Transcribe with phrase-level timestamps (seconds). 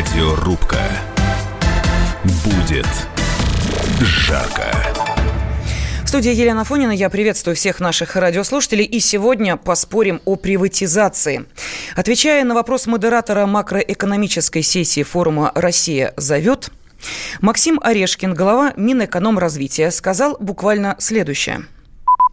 [0.00, 0.80] Радиорубка.
[2.42, 2.86] Будет
[4.00, 4.72] жарко.
[6.04, 6.92] В студии Елена Фонина.
[6.92, 8.86] Я приветствую всех наших радиослушателей.
[8.86, 11.44] И сегодня поспорим о приватизации.
[11.96, 16.70] Отвечая на вопрос модератора макроэкономической сессии форума «Россия зовет»,
[17.42, 21.66] Максим Орешкин, глава Минэкономразвития, сказал буквально следующее.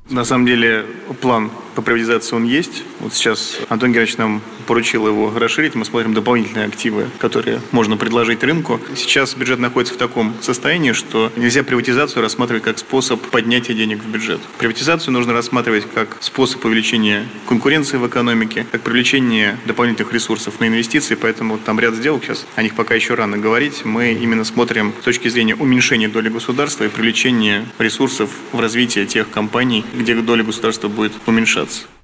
[0.09, 0.86] На самом деле
[1.20, 2.84] план по приватизации он есть.
[2.99, 5.76] Вот сейчас Антон Георгиевич нам поручил его расширить.
[5.76, 8.81] Мы смотрим дополнительные активы, которые можно предложить рынку.
[8.95, 14.09] Сейчас бюджет находится в таком состоянии, что нельзя приватизацию рассматривать как способ поднятия денег в
[14.09, 14.41] бюджет.
[14.58, 21.14] Приватизацию нужно рассматривать как способ увеличения конкуренции в экономике, как привлечение дополнительных ресурсов на инвестиции.
[21.14, 23.86] Поэтому там ряд сделок сейчас, о них пока еще рано говорить.
[23.86, 29.30] Мы именно смотрим с точки зрения уменьшения доли государства и привлечения ресурсов в развитие тех
[29.30, 31.97] компаний, где доля государства будет уменьшаться else.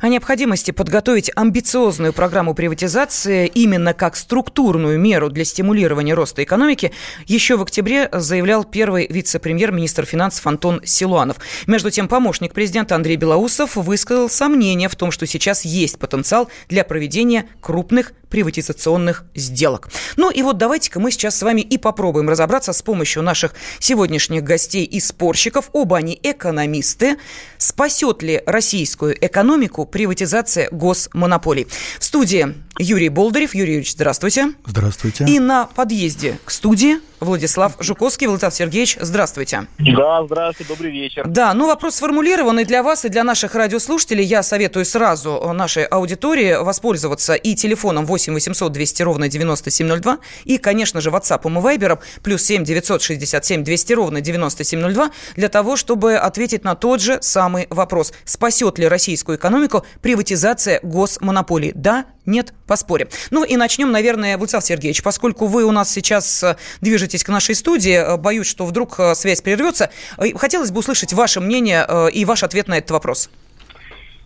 [0.00, 6.92] О необходимости подготовить амбициозную программу приватизации именно как структурную меру для стимулирования роста экономики
[7.26, 11.38] еще в октябре заявлял первый вице-премьер-министр финансов Антон Силуанов.
[11.66, 16.84] Между тем, помощник президента Андрей Белоусов высказал сомнение в том, что сейчас есть потенциал для
[16.84, 19.88] проведения крупных приватизационных сделок.
[20.16, 24.44] Ну и вот давайте-ка мы сейчас с вами и попробуем разобраться с помощью наших сегодняшних
[24.44, 25.70] гостей и спорщиков.
[25.72, 27.16] Оба они экономисты.
[27.56, 31.66] Спасет ли российскую экономику приватизация госмонополий?
[31.98, 33.54] В студии Юрий Болдырев.
[33.54, 34.52] Юрий Юрьевич, здравствуйте.
[34.64, 35.24] Здравствуйте.
[35.26, 38.26] И на подъезде к студии Владислав Жуковский.
[38.26, 39.66] Владислав Сергеевич, здравствуйте.
[39.78, 41.26] Да, здравствуйте, добрый вечер.
[41.26, 44.24] Да, ну вопрос сформулированный для вас и для наших радиослушателей.
[44.24, 51.00] Я советую сразу нашей аудитории воспользоваться и телефоном 8 800 200 ровно 9702, и, конечно
[51.00, 56.74] же, WhatsApp и Viber плюс 7 967 200 ровно 9702 для того, чтобы ответить на
[56.74, 58.12] тот же самый вопрос.
[58.24, 61.72] Спасет ли российскую экономику приватизация госмонополий?
[61.74, 63.08] Да, нет, поспорим.
[63.30, 67.54] Ну и начнем, наверное, Владислав Сергеевич, поскольку вы у нас сейчас э, движетесь к нашей
[67.54, 69.90] студии, э, боюсь, что вдруг э, связь прервется,
[70.36, 73.30] хотелось бы услышать ваше мнение и ваш ответ на этот вопрос.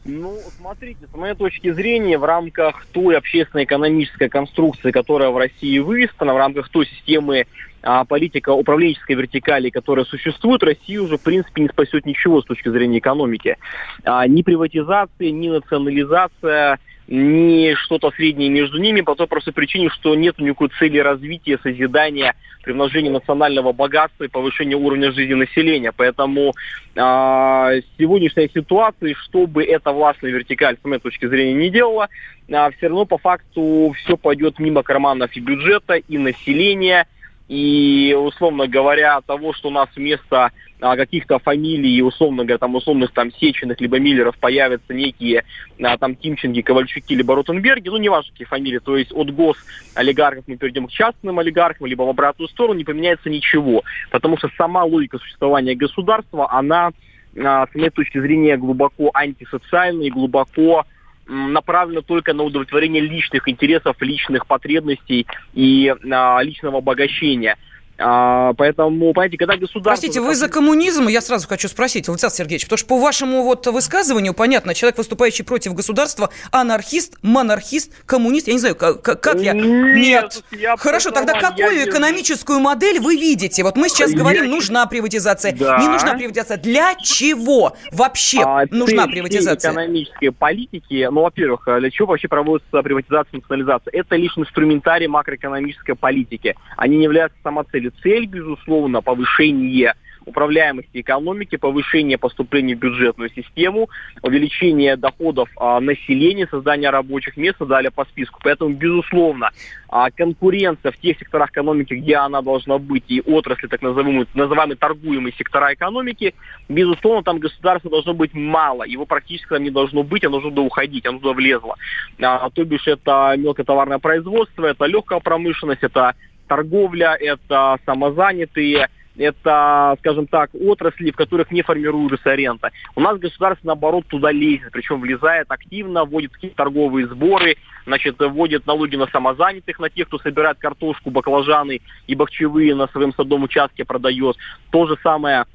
[0.04, 6.34] Ну, смотрите, с моей точки зрения, в рамках той общественно-экономической конструкции, которая в России выстроена,
[6.34, 7.46] в рамках той системы
[7.82, 12.68] а, политика управленческой вертикали, которая существует, Россия уже, в принципе, не спасет ничего с точки
[12.68, 13.58] зрения экономики.
[14.02, 16.80] А, ни приватизация, ни национализация–
[17.12, 22.34] не что-то среднее между ними, по той простой причине, что нет никакой цели развития, созидания,
[22.64, 25.92] примножения национального богатства и повышения уровня жизни населения.
[25.94, 26.54] Поэтому
[26.94, 32.08] э, сегодняшняя ситуация, чтобы эта властная вертикаль, с моей точки зрения, не делала,
[32.48, 37.06] э, все равно по факту все пойдет мимо карманов и бюджета, и населения,
[37.48, 43.12] и, условно говоря, того, что у нас вместо а, каких-то фамилий, условно говоря, там условных
[43.12, 45.44] там Сеченых, либо Миллеров появятся некие
[45.80, 49.56] а, там Тимченги, Ковальчуки, либо Ротенберги, ну, не важно, какие фамилии, то есть от гос
[49.94, 54.48] олигархов мы перейдем к частным олигархам, либо в обратную сторону, не поменяется ничего, потому что
[54.56, 56.90] сама логика существования государства, она,
[57.36, 60.84] а, с моей точки зрения, глубоко антисоциальная и глубоко
[61.32, 67.56] направлена только на удовлетворение личных интересов, личных потребностей и а, личного обогащения.
[67.98, 69.90] А, поэтому, понимаете, когда государство...
[69.90, 71.08] Простите, вы за коммунизм?
[71.08, 75.42] Я сразу хочу спросить, Владислав Сергеевич, потому что по вашему вот высказыванию, понятно, человек, выступающий
[75.42, 79.52] против государства, анархист, монархист, коммунист, я не знаю, как, как я...
[79.52, 80.22] Нет.
[80.22, 80.44] Нет.
[80.52, 83.62] Я Хорошо, тогда какую я экономическую модель вы видите?
[83.62, 84.18] Вот мы сейчас я...
[84.18, 85.78] говорим, нужна приватизация, да.
[85.78, 86.56] не нужна приватизация.
[86.56, 89.72] Для чего вообще а, нужна приватизация?
[89.72, 93.92] экономической политики, ну, во-первых, для чего вообще проводится приватизация и национализация?
[93.92, 96.56] Это лишь инструментарий макроэкономической политики.
[96.76, 99.94] Они не являются самоцелью цель, безусловно, повышение
[100.26, 103.88] управляемости экономики, повышение поступлений в бюджетную систему,
[104.22, 108.40] увеличение доходов а, населения, создание рабочих мест далее по списку.
[108.42, 109.50] Поэтому, безусловно,
[109.88, 114.76] а, конкуренция в тех секторах экономики, где она должна быть, и отрасли, так называемые, называемые
[114.76, 116.34] торгуемые сектора экономики,
[116.68, 121.06] безусловно, там государство должно быть мало, его практически там не должно быть, оно туда уходить,
[121.06, 121.76] оно туда влезло.
[122.20, 126.14] А, то бишь это мелкотоварное производство, это легкая промышленность, это
[126.52, 132.70] торговля, это самозанятые, это, скажем так, отрасли, в которых не формируется рента.
[132.94, 137.56] У нас государство, наоборот, туда лезет, причем влезает активно, вводит какие-то торговые сборы,
[137.86, 143.14] значит, вводит налоги на самозанятых, на тех, кто собирает картошку, баклажаны и бахчевые на своем
[143.14, 144.36] садовом участке продает.
[144.70, 145.46] То же самое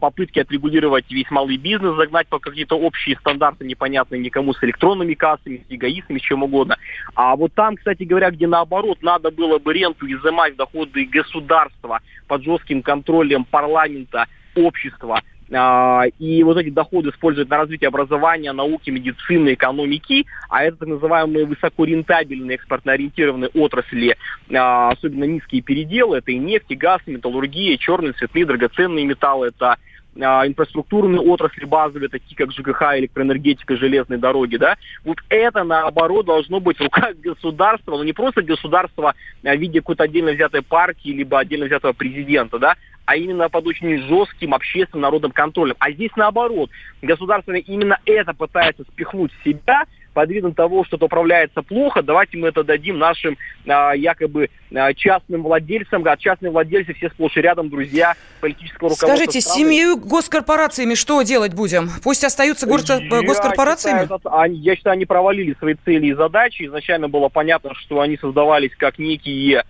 [0.00, 5.64] попытки отрегулировать весь малый бизнес, загнать по какие-то общие стандарты, непонятные никому, с электронными кассами,
[5.68, 6.76] с эгоистами, с чем угодно.
[7.14, 12.44] А вот там, кстати говоря, где наоборот, надо было бы ренту изымать доходы государства под
[12.44, 20.26] жестким контролем парламента, общества, и вот эти доходы используют на развитие образования, науки, медицины, экономики,
[20.48, 24.16] а это так называемые высокорентабельные экспортно-ориентированные отрасли,
[24.52, 29.48] а, особенно низкие переделы, это и нефть, и газ, и металлургия, черные, цветные, драгоценные металлы,
[29.48, 29.78] это а,
[30.16, 36.78] инфраструктурные отрасли базовые, такие как ЖКХ, электроэнергетика, железные дороги, да, вот это, наоборот, должно быть
[36.78, 41.66] в руках государства, но не просто государства в виде какой-то отдельно взятой партии, либо отдельно
[41.66, 45.76] взятого президента, да, а именно под очень жестким общественным народным контролем.
[45.78, 46.70] А здесь наоборот,
[47.02, 49.84] государство именно это пытается спихнуть в себя,
[50.16, 53.36] под видом того, что это управляется плохо, давайте мы это дадим нашим
[53.68, 59.08] а, якобы а, частным владельцам, а частные владельцы все сплошь и рядом друзья политического руководства
[59.08, 59.60] Скажите, страны.
[59.60, 61.90] семью госкорпорациями что делать будем?
[62.02, 64.04] Пусть остаются горско- я госкорпорациями?
[64.04, 66.64] Считаю, они, я считаю, они провалили свои цели и задачи.
[66.64, 69.64] Изначально было понятно, что они создавались как некие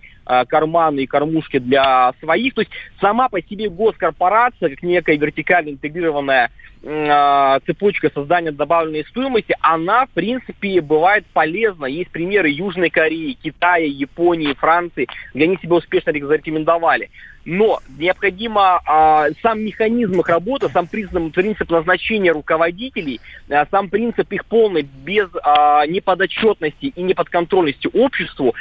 [0.49, 2.55] карманы и кормушки для своих.
[2.55, 6.51] То есть сама по себе госкорпорация, как некая вертикально интегрированная
[6.89, 11.87] а, цепочка создания добавленной стоимости, она, в принципе, бывает полезна.
[11.87, 17.11] Есть примеры Южной Кореи, Китая, Японии, Франции, где они себя успешно зарекомендовали.
[17.45, 24.31] Но необходимо а, сам механизм их работы, сам принцип, принцип назначения руководителей, а, сам принцип
[24.33, 28.55] их полной без а, неподотчетности и неподконтрольности обществу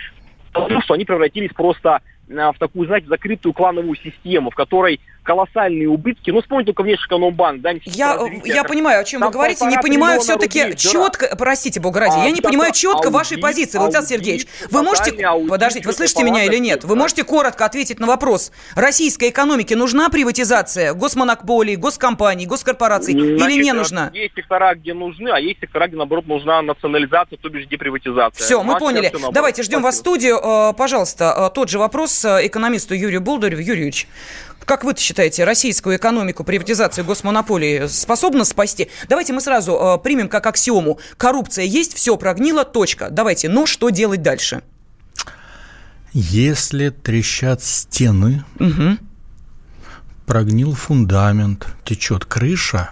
[0.64, 2.02] потому что они превратились просто
[2.36, 6.32] а, в такую, знаете, закрытую клановую систему, в которой колоссальные убытки.
[6.32, 7.62] Ну, вспомните только внешэкономбанк.
[7.62, 9.66] Да, я, я понимаю, о чем вы говорите.
[9.66, 11.36] Не понимаю все-таки рублей, четко, да.
[11.36, 14.48] простите, бога ради, а, я не понимаю четко аудит, вашей позиции, Владимир Сергеевич.
[14.70, 16.84] Вы можете, аудит, подождите, вы слышите меня или нет?
[16.84, 18.52] Вы можете коротко ответить на вопрос.
[18.76, 24.12] Российской экономике нужна приватизация госмонополий, госкомпаний, госкорпораций Значит, или не нужна?
[24.14, 28.44] Есть сектора, где нужны, а есть сектора, где, наоборот, нужна национализация, то бишь деприватизация.
[28.44, 29.12] Все, мы поняли.
[29.32, 30.40] Давайте ждем вас в студию.
[30.42, 33.62] Э, пожалуйста, э, тот же вопрос э, экономисту Юрию Болдыреву.
[33.62, 34.08] Юрьевич,
[34.66, 38.90] как вы считаете, российскую экономику приватизация госмонополии способна спасти?
[39.10, 41.00] Давайте мы сразу э, примем как аксиому.
[41.18, 43.10] Коррупция есть, все прогнило, точка.
[43.10, 44.62] Давайте, но что делать дальше?
[46.14, 48.98] Если трещат стены, угу.
[50.26, 52.92] прогнил фундамент, течет крыша,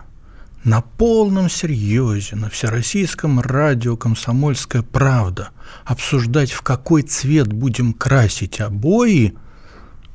[0.63, 5.49] на полном серьезе на всероссийском радио «Комсомольская правда»
[5.85, 9.35] обсуждать, в какой цвет будем красить обои,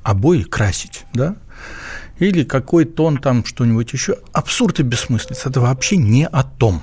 [0.02, 1.36] обои красить, да,
[2.18, 4.18] или какой тон там что-нибудь еще.
[4.32, 5.48] Абсурд и бессмыслица.
[5.48, 6.82] Это вообще не о том.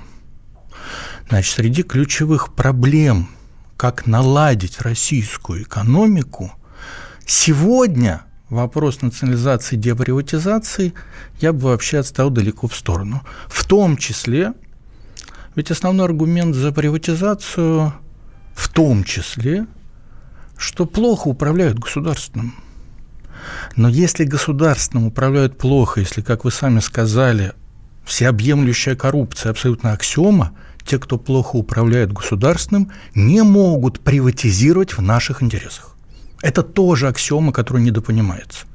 [1.30, 3.30] Значит, среди ключевых проблем,
[3.78, 6.52] как наладить российскую экономику,
[7.26, 10.94] сегодня вопрос национализации и деприватизации
[11.42, 13.22] я бы вообще отстал далеко в сторону.
[13.48, 14.54] В том числе,
[15.56, 17.94] ведь основной аргумент за приватизацию
[18.54, 19.68] в том числе,
[20.58, 22.54] что плохо управляют государственным.
[23.76, 27.54] Но если государственным управляют плохо, если, как вы сами сказали,
[28.06, 30.52] всеобъемлющая коррупция абсолютно аксиома,
[30.86, 35.96] те, кто плохо управляет государственным, не могут приватизировать в наших интересах.
[36.42, 38.66] Это тоже аксиома, которая недопонимается.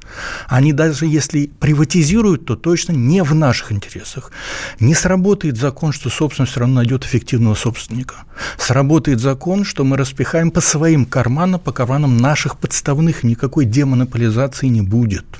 [0.48, 4.32] Они даже если приватизируют, то точно не в наших интересах.
[4.78, 8.16] Не сработает закон, что собственность все равно найдет эффективного собственника.
[8.58, 14.82] Сработает закон, что мы распихаем по своим карманам, по карманам наших подставных, никакой демонополизации не
[14.82, 15.39] будет.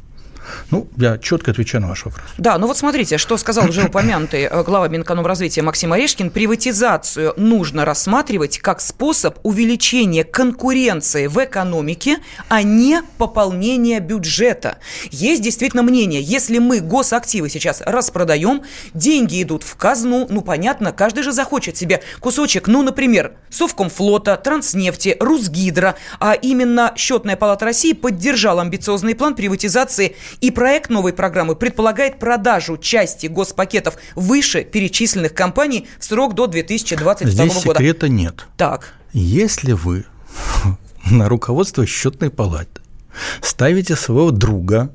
[0.70, 2.24] Ну, я четко отвечаю на ваш вопрос.
[2.38, 6.30] Да, ну вот смотрите, что сказал уже упомянутый э, глава Минэкономразвития Максим Орешкин.
[6.30, 14.78] Приватизацию нужно рассматривать как способ увеличения конкуренции в экономике, а не пополнения бюджета.
[15.10, 18.62] Есть действительно мнение, если мы госактивы сейчас распродаем,
[18.94, 25.16] деньги идут в казну, ну, понятно, каждый же захочет себе кусочек, ну, например, Совкомфлота, Транснефти,
[25.20, 32.18] Русгидро, а именно Счетная палата России поддержала амбициозный план приватизации и проект новой программы предполагает
[32.18, 37.52] продажу части госпакетов выше перечисленных компаний в срок до 2022 Здесь года.
[37.52, 38.46] Здесь секрета нет.
[38.56, 38.94] Так.
[39.12, 40.04] Если вы
[41.10, 42.80] на руководство счетной палаты
[43.42, 44.94] ставите своего друга,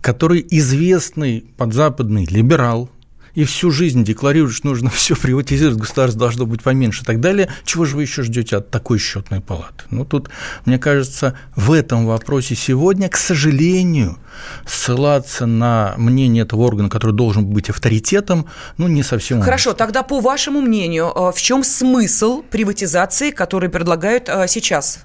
[0.00, 2.88] который известный подзападный либерал,
[3.34, 7.48] и всю жизнь декларирует, что нужно все приватизировать, государство должно быть поменьше и так далее,
[7.64, 9.84] чего же вы еще ждете от такой счетной палаты?
[9.90, 10.30] Ну, тут,
[10.64, 14.18] мне кажется, в этом вопросе сегодня, к сожалению,
[14.66, 18.46] ссылаться на мнение этого органа, который должен быть авторитетом,
[18.78, 19.86] ну, не совсем Хорошо, уместно.
[19.86, 25.00] тогда, по вашему мнению, э, в чем смысл приватизации, который предлагают э, сейчас?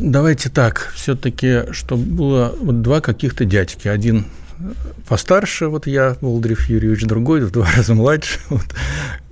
[0.00, 3.86] Давайте так, все-таки, чтобы было вот два каких-то дядьки.
[3.86, 4.26] Один
[5.08, 8.66] постарше, вот я, Волдрев Юрьевич, другой в два раза младше, вот,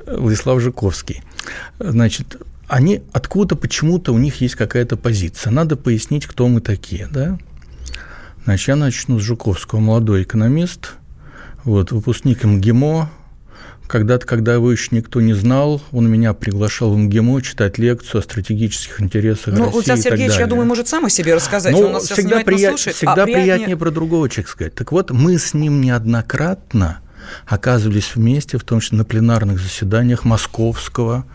[0.06, 1.22] Владислав Жуковский.
[1.78, 2.36] Значит,
[2.68, 5.50] они откуда почему-то у них есть какая-то позиция.
[5.50, 7.38] Надо пояснить, кто мы такие, да?
[8.44, 10.94] Значит, я начну с Жуковского, молодой экономист,
[11.64, 13.10] вот, выпускник МГИМО,
[13.92, 18.22] когда-то, когда его еще никто не знал, он меня приглашал в МГИМО читать лекцию о
[18.22, 21.72] стратегических интересах ну, России Владислав Сергеевич, я думаю, может сам о себе рассказать.
[21.74, 22.70] Ну, он нас всегда, прият...
[22.70, 22.96] слушает.
[22.96, 23.44] всегда а приятнее...
[23.44, 24.74] приятнее про другого человека сказать.
[24.74, 27.00] Так вот, мы с ним неоднократно
[27.46, 31.26] оказывались вместе, в том числе на пленарных заседаниях Московского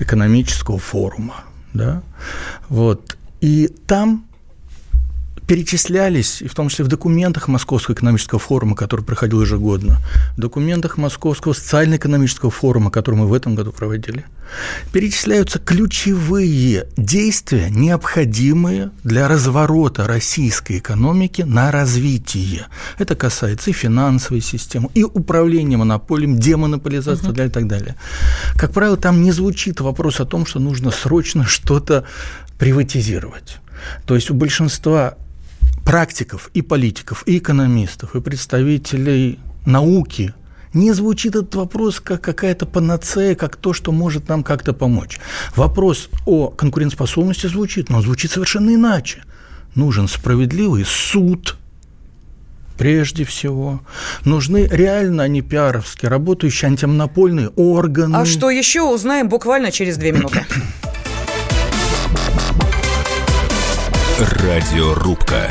[0.00, 1.44] экономического форума.
[1.72, 2.02] Да?
[2.68, 3.16] Вот.
[3.40, 4.25] И там
[5.46, 9.98] перечислялись, и в том числе в документах Московского экономического форума, который проходил ежегодно,
[10.36, 14.24] в документах Московского социально-экономического форума, который мы в этом году проводили,
[14.92, 22.66] перечисляются ключевые действия, необходимые для разворота российской экономики на развитие.
[22.98, 27.42] Это касается и финансовой системы, и управления монополием, демонополизации угу.
[27.42, 27.94] и так далее.
[28.56, 32.04] Как правило, там не звучит вопрос о том, что нужно срочно что-то
[32.58, 33.58] приватизировать.
[34.06, 35.16] То есть у большинства
[35.86, 40.34] практиков и политиков, и экономистов, и представителей науки
[40.74, 45.20] не звучит этот вопрос как какая-то панацея, как то, что может нам как-то помочь.
[45.54, 49.22] Вопрос о конкурентоспособности звучит, но он звучит совершенно иначе.
[49.76, 51.56] Нужен справедливый суд,
[52.76, 53.80] прежде всего.
[54.24, 58.16] Нужны реально, а не пиаровски, работающие антимонопольные органы.
[58.16, 60.44] А что еще узнаем буквально через две минуты.
[64.18, 65.50] Радиорубка.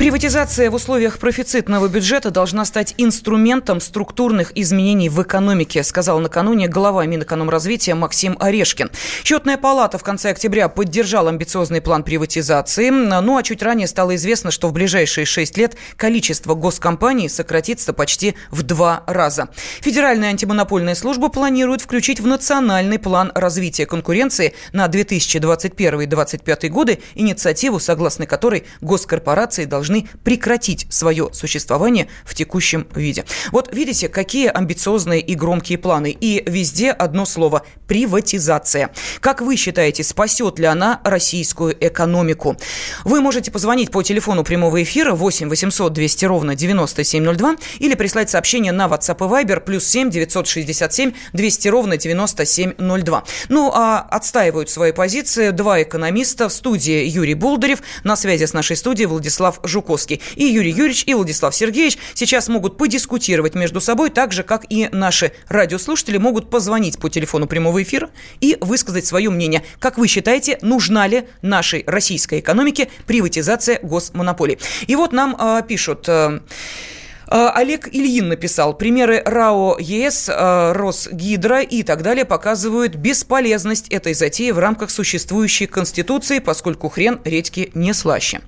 [0.00, 7.04] Приватизация в условиях профицитного бюджета должна стать инструментом структурных изменений в экономике, сказал накануне глава
[7.04, 8.90] Минэкономразвития Максим Орешкин.
[9.22, 12.88] Счетная палата в конце октября поддержала амбициозный план приватизации.
[12.88, 18.36] Ну а чуть ранее стало известно, что в ближайшие шесть лет количество госкомпаний сократится почти
[18.50, 19.50] в два раза.
[19.82, 28.24] Федеральная антимонопольная служба планирует включить в национальный план развития конкуренции на 2021-2025 годы инициативу, согласно
[28.24, 33.24] которой госкорпорации должны должны прекратить свое существование в текущем виде.
[33.50, 36.16] Вот видите, какие амбициозные и громкие планы.
[36.18, 38.90] И везде одно слово– приватизация.
[39.20, 42.56] Как вы считаете, спасет ли она российскую экономику?
[43.04, 48.72] Вы можете позвонить по телефону прямого эфира 8 800 200 ровно 9702 или прислать сообщение
[48.72, 53.24] на WhatsApp и Viber плюс 7 967 200 ровно 9702.
[53.48, 58.76] Ну, а отстаивают свои позиции два экономиста в студии Юрий Болдырев, на связи с нашей
[58.76, 59.79] студией Владислав Жуков.
[59.80, 60.20] Жуковский.
[60.36, 64.88] И Юрий Юрьевич, и Владислав Сергеевич сейчас могут подискутировать между собой, так же, как и
[64.92, 68.10] наши радиослушатели могут позвонить по телефону прямого эфира
[68.40, 69.62] и высказать свое мнение.
[69.78, 74.58] Как вы считаете, нужна ли нашей российской экономике приватизация госмонополий?
[74.86, 76.08] И вот нам э, пишут...
[76.08, 76.40] Э,
[77.30, 84.50] Олег Ильин написал, примеры РАО ЕС, а, Росгидро и так далее показывают бесполезность этой затеи
[84.50, 88.40] в рамках существующей Конституции, поскольку хрен редьки не слаще.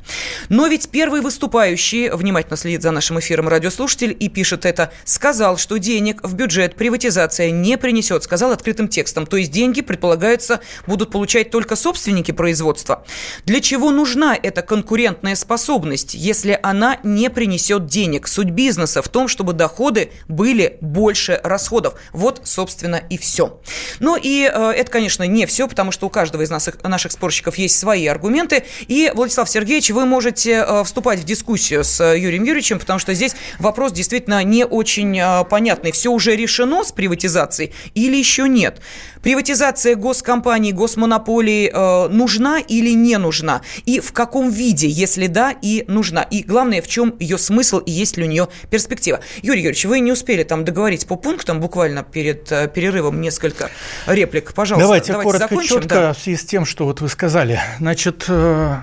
[0.48, 5.76] Но ведь первый выступающий, внимательно следит за нашим эфиром радиослушатель и пишет это, сказал, что
[5.78, 9.26] денег в бюджет приватизация не принесет, сказал открытым текстом.
[9.26, 13.04] То есть деньги, предполагается, будут получать только собственники производства.
[13.46, 18.26] Для чего нужна эта конкурентная способность, если она не принесет денег?
[18.26, 21.94] Суть бизнеса в том, чтобы доходы были больше расходов.
[22.12, 23.60] Вот, собственно, и все.
[24.00, 27.56] Ну и э, это, конечно, не все, потому что у каждого из нас, наших спорщиков
[27.56, 28.64] есть свои аргументы.
[28.88, 33.12] И, Владислав Сергеевич, вы можете э, вступать в дискуссию с э, Юрием Юрьевичем, потому что
[33.12, 35.92] здесь вопрос действительно не очень э, понятный.
[35.92, 38.80] Все уже решено с приватизацией или еще нет?
[39.22, 43.60] Приватизация госкомпаний, госмонополий э, нужна или не нужна?
[43.84, 46.22] И в каком виде, если да, и нужна?
[46.22, 49.20] И главное, в чем ее смысл и есть ли у нее перспектива.
[49.42, 53.70] Юрий Юрьевич, вы не успели там договорить по пунктам буквально перед э, перерывом несколько
[54.06, 54.52] реплик.
[54.54, 55.80] Пожалуйста, давайте, давайте коротко, закончим.
[55.80, 56.12] четко, да.
[56.12, 57.60] в связи с тем, что вот вы сказали.
[57.78, 58.76] Значит, э,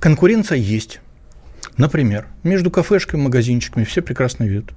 [0.00, 1.00] конкуренция есть.
[1.76, 4.72] Например, между кафешками и магазинчиками все прекрасно видят.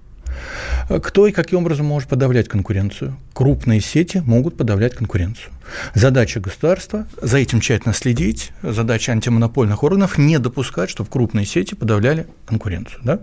[1.03, 3.17] Кто и каким образом может подавлять конкуренцию?
[3.34, 5.51] Крупные сети могут подавлять конкуренцию.
[5.93, 12.27] Задача государства– за этим тщательно следить, задача антимонопольных органов– не допускать, чтобы крупные сети подавляли
[12.46, 13.01] конкуренцию.
[13.03, 13.19] Да?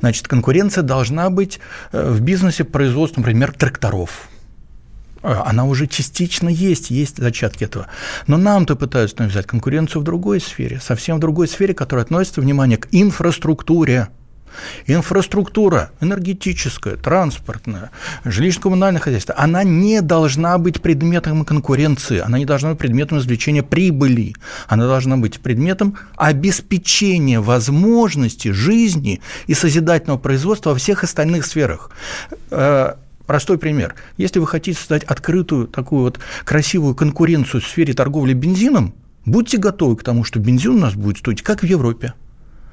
[0.00, 1.60] Значит, конкуренция должна быть
[1.92, 4.28] э, в бизнесе производства, например, тракторов–
[5.22, 7.86] а, она уже частично есть, есть зачатки этого.
[8.26, 12.78] Но нам-то пытаются навязать конкуренцию в другой сфере, совсем в другой сфере, которая относится, внимание,
[12.78, 14.08] к инфраструктуре.
[14.86, 17.90] Инфраструктура энергетическая, транспортная,
[18.24, 24.34] жилищно-коммунальное хозяйство, она не должна быть предметом конкуренции, она не должна быть предметом извлечения прибыли,
[24.68, 31.90] она должна быть предметом обеспечения возможности жизни и созидательного производства во всех остальных сферах
[32.50, 32.94] э,
[33.26, 33.94] Простой пример.
[34.16, 38.94] Если вы хотите создать открытую, такую вот красивую конкуренцию в сфере торговли бензином,
[39.24, 42.14] будьте готовы к тому, что бензин у нас будет стоить, как в Европе.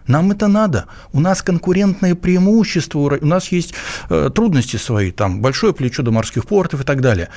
[0.09, 0.87] Нам это надо.
[1.13, 3.75] У нас конкурентное преимущество, у нас есть
[4.09, 7.29] э, трудности свои, там большое плечо до морских портов и так далее.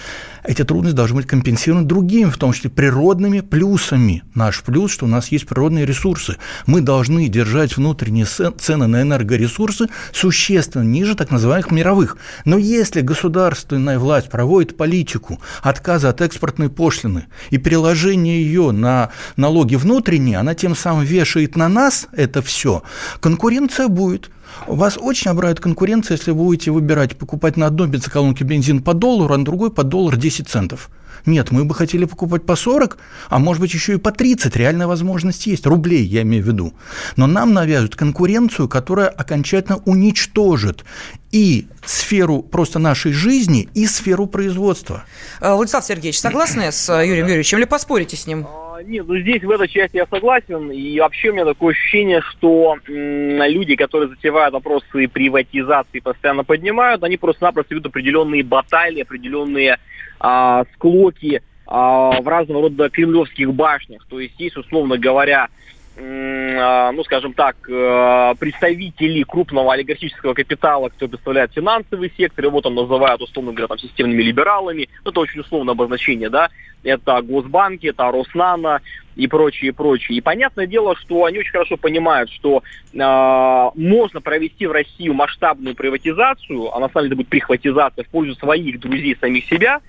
[0.42, 4.22] Эти трудности должны быть компенсированы другими, в том числе природными плюсами.
[4.34, 6.38] Наш плюс, что у нас есть природные ресурсы.
[6.64, 12.16] Мы должны держать внутренние цены на энергоресурсы существенно ниже так называемых мировых.
[12.46, 19.74] Но если государственная власть проводит политику отказа от экспортной пошлины и переложения ее на налоги
[19.74, 22.84] внутренние, она тем самым вешает на нас это все все.
[23.18, 24.30] Конкуренция будет.
[24.68, 29.34] Вас очень обрадует конкуренция, если вы будете выбирать, покупать на одной бензоколонке бензин по доллару,
[29.34, 30.88] а на другой по доллар 10 центов.
[31.26, 34.54] Нет, мы бы хотели покупать по 40, а может быть еще и по 30.
[34.54, 35.66] Реальная возможность есть.
[35.66, 36.72] Рублей, я имею в виду.
[37.16, 40.84] Но нам навязывают конкуренцию, которая окончательно уничтожит
[41.32, 45.04] и сферу просто нашей жизни, и сферу производства.
[45.40, 48.46] А, Владислав Сергеевич, согласны с э, Юрием Юрьевичем или поспорите с ним?
[48.82, 50.70] Нет, ну здесь в этой части я согласен.
[50.70, 57.02] И вообще у меня такое ощущение, что м, люди, которые затевают вопросы приватизации, постоянно поднимают,
[57.02, 59.78] они просто-напросто ведут определенные баталии, определенные
[60.20, 64.06] а, склоки а, в разного рода кремлевских башнях.
[64.08, 65.48] То есть есть, условно говоря,
[65.96, 73.20] ну, скажем так, э, представители крупного олигархического капитала, кто представляет финансовый сектор, его там называют,
[73.20, 76.50] условно говоря, там, системными либералами, ну, это очень условное обозначение, да,
[76.82, 78.80] это госбанки, это Роснана
[79.16, 80.18] и прочее, прочее.
[80.18, 85.74] И понятное дело, что они очень хорошо понимают, что э, можно провести в Россию масштабную
[85.76, 89.80] приватизацию, а на самом деле это будет прихватизация в пользу своих друзей, самих себя,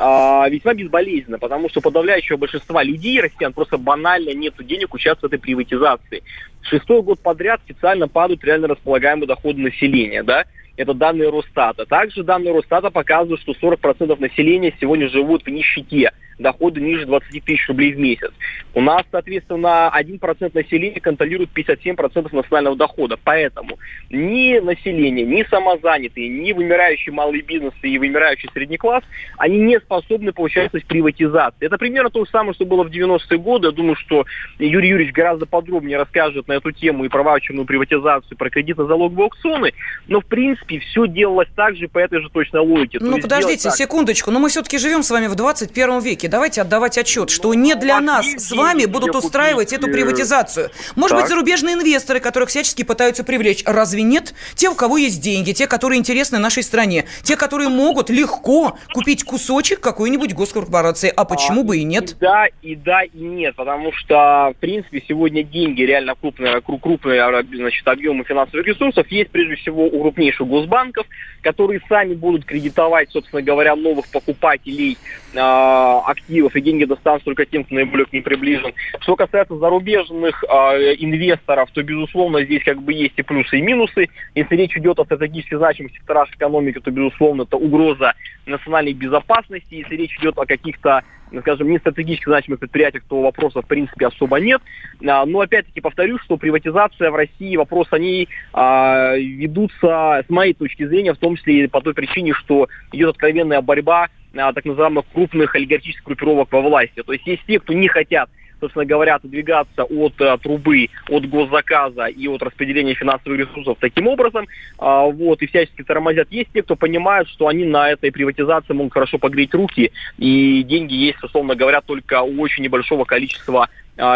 [0.00, 5.34] а, весьма безболезненно, потому что подавляющего большинства людей, россиян, просто банально нет денег участвовать в
[5.34, 6.22] этой приватизации.
[6.62, 10.44] Шестой год подряд специально падают реально располагаемые доходы населения, да,
[10.78, 11.84] это данные Росстата.
[11.86, 17.68] Также данные Росстата показывают, что 40% населения сегодня живут в нищете доходы ниже 20 тысяч
[17.68, 18.30] рублей в месяц.
[18.74, 23.16] У нас, соответственно, 1% населения контролирует 57% национального дохода.
[23.22, 23.78] Поэтому
[24.10, 29.04] ни население, ни самозанятые, ни вымирающий малый бизнес и вымирающий средний класс,
[29.36, 31.66] они не способны в приватизации.
[31.66, 33.68] Это примерно то же самое, что было в 90-е годы.
[33.68, 34.24] Я думаю, что
[34.58, 39.72] Юрий Юрьевич гораздо подробнее расскажет на эту тему и про ваучерную приватизацию, про кредитно-залоговые аукционы.
[40.06, 42.98] Но, в принципе, все делалось так же по этой же точной логике.
[43.00, 44.30] Ну, подождите, секундочку.
[44.30, 48.00] Но мы все-таки живем с вами в 21 веке давайте отдавать отчет, что не для
[48.00, 50.70] нас с вами будут устраивать эту приватизацию.
[50.96, 53.62] Может быть, зарубежные инвесторы, которых всячески пытаются привлечь.
[53.64, 54.34] Разве нет?
[54.54, 59.24] Те, у кого есть деньги, те, которые интересны нашей стране, те, которые могут легко купить
[59.24, 61.12] кусочек какой-нибудь госкорпорации.
[61.14, 62.12] А почему а, бы и нет?
[62.12, 67.44] И да, и да, и нет, потому что, в принципе, сегодня деньги, реально крупные, крупные
[67.52, 71.06] значит, объемы финансовых ресурсов есть прежде всего у крупнейших госбанков,
[71.42, 74.98] которые сами будут кредитовать, собственно говоря, новых покупателей
[75.32, 78.72] э, активов, и деньги достанутся только тем, кто наиболее к ним приближен.
[79.00, 84.08] Что касается зарубежных э, инвесторов, то, безусловно, здесь как бы есть и плюсы, и минусы.
[84.34, 88.14] Если речь идет о стратегически значимых секторах экономики, то, безусловно, это угроза
[88.46, 89.74] национальной безопасности.
[89.74, 91.04] Если речь идет о каких-то
[91.40, 94.60] скажем, не стратегически значимых предприятиях, то вопросов, в принципе, особо нет.
[95.06, 100.54] А, но, опять-таки, повторюсь, что приватизация в России, вопрос о ней а, ведутся, с моей
[100.54, 104.64] точки зрения, в том числе и по той причине, что идет откровенная борьба а, так
[104.64, 107.02] называемых крупных олигархических группировок во власти.
[107.02, 108.28] То есть есть те, кто не хотят
[108.60, 114.46] собственно говоря, отодвигаться от а, трубы, от госзаказа и от распределения финансовых ресурсов таким образом,
[114.78, 116.28] а, вот, и всячески тормозят.
[116.30, 120.94] Есть те, кто понимают, что они на этой приватизации могут хорошо погреть руки, и деньги
[120.94, 123.68] есть, условно говоря, только у очень небольшого количества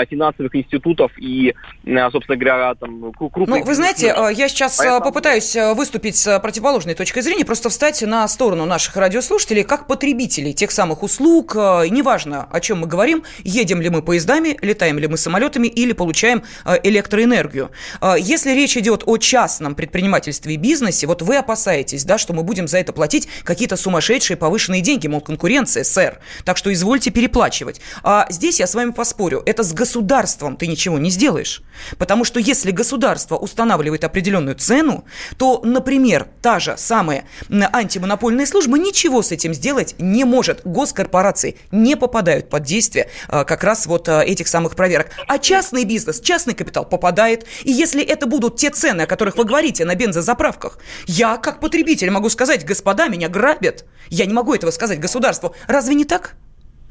[0.08, 1.54] финансовых институтов и,
[1.86, 3.48] а, собственно говоря, там крупных...
[3.48, 5.04] Ну, вы знаете, а, я сейчас Поэтому...
[5.04, 10.70] попытаюсь выступить с противоположной точкой зрения, просто встать на сторону наших радиослушателей как потребителей тех
[10.70, 15.66] самых услуг, неважно, о чем мы говорим, едем ли мы поездами, летаем ли мы самолетами
[15.66, 16.42] или получаем
[16.82, 17.70] электроэнергию.
[18.18, 22.68] Если речь идет о частном предпринимательстве и бизнесе, вот вы опасаетесь, да, что мы будем
[22.68, 26.20] за это платить какие-то сумасшедшие повышенные деньги, мол, конкуренция, сэр.
[26.44, 27.80] Так что извольте переплачивать.
[28.02, 31.62] А здесь я с вами поспорю, это с государством ты ничего не сделаешь.
[31.96, 35.04] Потому что если государство устанавливает определенную цену,
[35.38, 40.60] то, например, та же самая антимонопольная служба ничего с этим сделать не может.
[40.64, 45.08] Госкорпорации не попадают под действие а, как раз вот а, этих самых проверок.
[45.26, 47.46] А частный бизнес, частный капитал попадает.
[47.64, 52.10] И если это будут те цены, о которых вы говорите на бензозаправках, я как потребитель
[52.10, 53.86] могу сказать, господа, меня грабят.
[54.10, 55.54] Я не могу этого сказать государству.
[55.66, 56.36] Разве не так?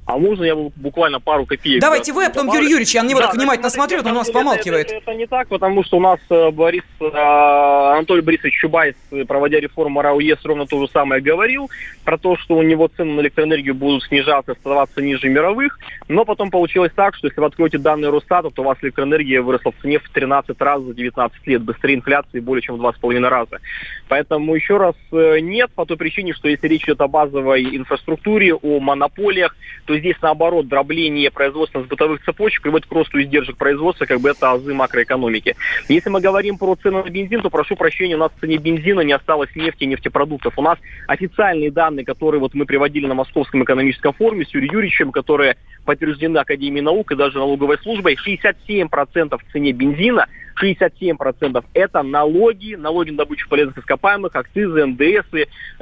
[0.06, 1.80] А можно я буквально пару копеек?
[1.80, 4.16] Давайте вы, а потом Юрий Юрьевич, я на него да, так внимательно смотрю, он у
[4.16, 4.88] нас помалкивает.
[4.88, 8.96] Это, это, это не так, потому что у нас э, Борис, э, Анатолий Борисович Чубайс,
[9.28, 11.70] проводя реформу РАОЕС, ровно то же самое говорил,
[12.04, 16.50] про то, что у него цены на электроэнергию будут снижаться, оставаться ниже мировых, но потом
[16.50, 20.00] получилось так, что если вы откроете данные Росстата, то у вас электроэнергия выросла в цене
[20.00, 23.60] в 13 раз за 19 лет, быстрее инфляции более чем в 2,5 раза.
[24.08, 28.56] Поэтому еще раз э, нет, по той причине, что если речь идет о базовой инфраструктуре,
[28.56, 29.56] о монополиях,
[29.92, 34.52] то здесь, наоборот, дробление производственных бытовых цепочек приводит к росту издержек производства, как бы это
[34.52, 35.58] азы макроэкономики.
[35.90, 39.02] Если мы говорим про цены на бензин, то, прошу прощения, у нас в цене бензина
[39.02, 40.54] не осталось нефти и нефтепродуктов.
[40.58, 45.12] У нас официальные данные, которые вот мы приводили на Московском экономическом форуме с Юрием Юрьевичем,
[45.12, 50.26] которые подтверждены Академией наук и даже налоговой службой, 67% в цене бензина
[50.62, 55.28] 67% это налоги, налоги на добычу полезных ископаемых, акцизы, НДС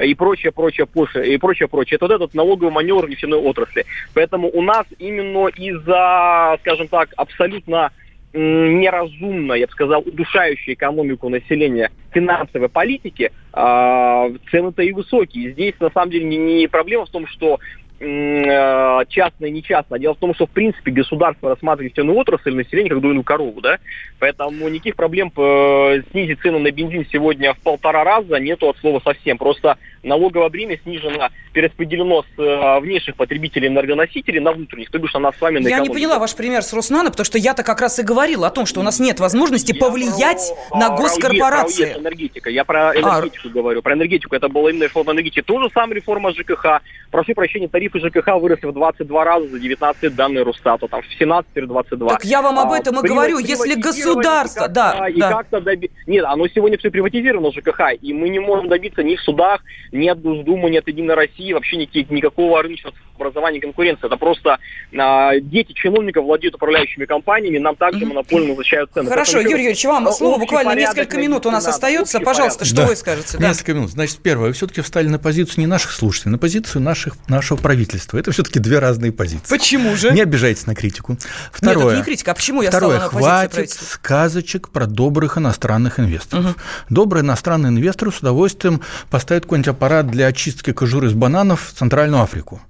[0.01, 1.95] и прочее, прочее, прочее, и прочее, прочее.
[1.95, 3.85] Это вот этот налоговый маневр нефтяной отрасли.
[4.13, 7.91] Поэтому у нас именно из-за, скажем так, абсолютно
[8.33, 15.51] неразумно, я бы сказал, удушающей экономику населения финансовой политики, э, цены-то и высокие.
[15.51, 17.59] Здесь, на самом деле, не, не проблема в том, что
[17.99, 19.99] частное и нечастное.
[19.99, 23.79] Дело в том, что, в принципе, государство рассматривает нефтяную отрасль население как дойную корову, да,
[24.19, 29.01] поэтому никаких проблем э, снизить цену на бензин сегодня в полтора раза нету от слова
[29.03, 29.37] совсем.
[29.37, 35.19] Просто налоговое бремя снижено, перераспределено с э, внешних потребителей энергоносителей на внутренних, то бишь на
[35.19, 37.81] нас с вами на Я не поняла ваш пример с Роснано, потому что я-то как
[37.81, 41.93] раз и говорила о том, что у нас нет возможности я повлиять про, на госкорпорации.
[41.93, 42.49] Про энергетика.
[42.49, 42.95] Я про а.
[42.95, 43.51] энергетику а...
[43.51, 43.81] говорю.
[43.81, 44.35] Про энергетику.
[44.35, 45.41] Это была именно реформа энергетики.
[45.41, 46.81] То же самое реформа ЖКХ.
[47.11, 50.87] Прошу прощения, тарифы ЖКХ выросли в 22 раза за 19 лет данные Росстата.
[50.87, 52.07] Там в 17-22.
[52.07, 53.39] Так я вам об а, этом а, и говорю.
[53.39, 54.67] Если государство...
[54.67, 55.29] Да, и да.
[55.29, 55.91] как-то доби...
[56.07, 57.93] Нет, оно сегодня все приватизировано ЖКХ.
[58.01, 61.53] И мы не можем добиться ни в судах, ни от Госдумы, ни от Единой России,
[61.53, 64.05] вообще никаких, никакого рыночного образования конкуренции.
[64.05, 64.57] Это просто
[64.97, 69.09] а, дети чиновников владеют управляющими компаниями, нам также монопольно назначают цены.
[69.09, 72.19] Хорошо, Поэтому, Юрий Юрьевич, вам слово буквально несколько минут у нас остается.
[72.19, 72.67] Пожалуйста, порядок.
[72.67, 72.87] что да.
[72.87, 73.37] вы скажете?
[73.37, 73.47] Да.
[73.49, 73.89] Несколько минут.
[73.91, 78.17] Значит, первое, вы все-таки встали на позицию не наших слушателей, на позицию наших, нашего правительства.
[78.17, 79.49] Это все-таки две разные позиции.
[79.49, 80.11] Почему же?
[80.11, 81.17] Не обижайтесь на критику.
[81.51, 81.75] Второе.
[81.75, 82.31] Нет, это не критика.
[82.31, 86.45] А почему я второе, стала на хватит сказочек про добрых иностранных инвесторов.
[86.45, 86.55] Угу.
[86.89, 92.21] Добрый иностранный инвестор с удовольствием поставит какой-нибудь аппарат для очистки кожуры из бананов в Центральную
[92.21, 92.61] Африку.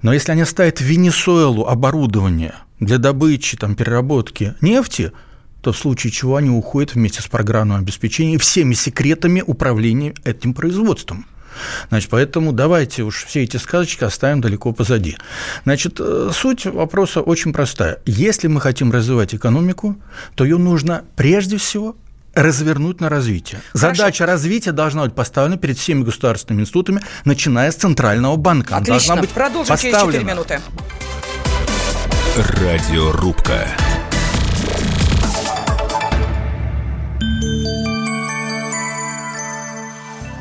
[0.00, 5.12] Но если они ставят в Венесуэлу оборудование для добычи, там, переработки нефти,
[5.60, 10.54] то в случае чего они уходят вместе с программным обеспечением и всеми секретами управления этим
[10.54, 11.26] производством.
[11.90, 15.18] Значит, поэтому давайте уж все эти сказочки оставим далеко позади.
[15.64, 17.98] Значит, э, суть вопроса очень простая.
[18.06, 19.96] Если мы хотим развивать экономику,
[20.34, 21.96] то ее нужно прежде всего
[22.36, 23.60] развернуть на развитие.
[23.72, 23.96] Хорошо.
[23.96, 28.76] Задача развития должна быть поставлена перед всеми государственными институтами, начиная с Центрального банка.
[28.76, 28.92] Отлично.
[28.92, 30.12] должна быть Продолжим поставлена.
[30.12, 30.60] через 4 минуты.
[32.36, 33.66] Радиорубка.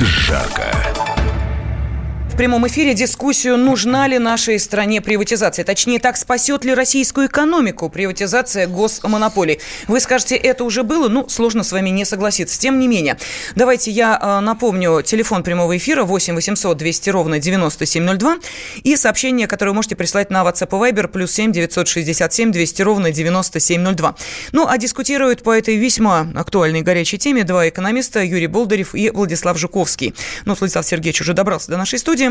[0.00, 1.07] жарко.
[2.38, 5.64] Прямом эфире дискуссию, нужна ли нашей стране приватизация.
[5.64, 9.58] Точнее, так спасет ли российскую экономику приватизация госмонополий.
[9.88, 11.08] Вы скажете, это уже было?
[11.08, 12.56] Ну, сложно с вами не согласиться.
[12.56, 13.18] Тем не менее,
[13.56, 18.36] давайте я э, напомню телефон прямого эфира 8 800 200 ровно 9702
[18.84, 23.10] и сообщение, которое вы можете прислать на WhatsApp и Viber плюс 7 967 200 ровно
[23.10, 24.14] 9702.
[24.52, 29.58] Ну, а дискутируют по этой весьма актуальной горячей теме два экономиста Юрий Болдырев и Владислав
[29.58, 30.14] Жуковский.
[30.44, 32.27] Ну, Владислав Сергеевич уже добрался до нашей студии.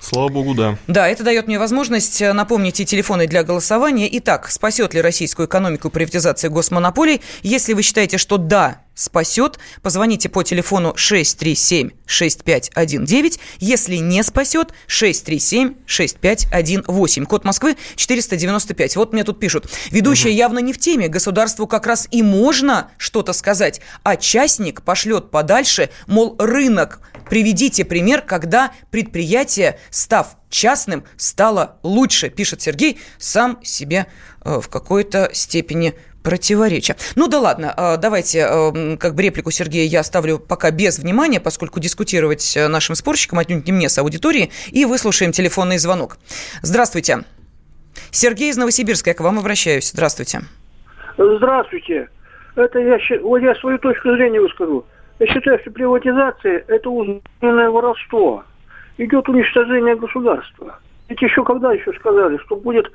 [0.00, 0.78] Слава богу, да.
[0.86, 4.08] Да, это дает мне возможность э, напомнить и телефоны для голосования.
[4.18, 7.20] Итак, спасет ли российскую экономику приватизация госмонополий?
[7.42, 13.40] Если вы считаете, что да, спасет, позвоните по телефону 637-6519.
[13.58, 17.24] Если не спасет, 637-6518.
[17.24, 18.96] Код Москвы 495.
[18.96, 19.66] Вот мне тут пишут.
[19.90, 20.36] Ведущая угу.
[20.36, 21.08] явно не в теме.
[21.08, 27.00] Государству как раз и можно что-то сказать, а частник пошлет подальше, мол, рынок.
[27.28, 34.06] Приведите пример, когда предприятие, став частным, стало лучше, пишет Сергей, сам себе
[34.44, 36.96] э, в какой-то степени противоречия.
[37.14, 41.38] Ну да ладно, а, давайте а, как бы реплику Сергея я оставлю пока без внимания,
[41.38, 46.18] поскольку дискутировать э, нашим спорщикам отнюдь не мне с аудиторией, и выслушаем телефонный звонок.
[46.62, 47.24] Здравствуйте.
[48.10, 49.90] Сергей из Новосибирска, я к вам обращаюсь.
[49.90, 50.40] Здравствуйте.
[51.16, 52.08] Здравствуйте.
[52.56, 54.84] Это я, вот я свою точку зрения выскажу.
[55.18, 58.44] Я считаю, что приватизация– это узнанное воровство.
[58.98, 60.78] Идет уничтожение государства.
[61.08, 62.90] Ведь еще когда еще сказали, что будет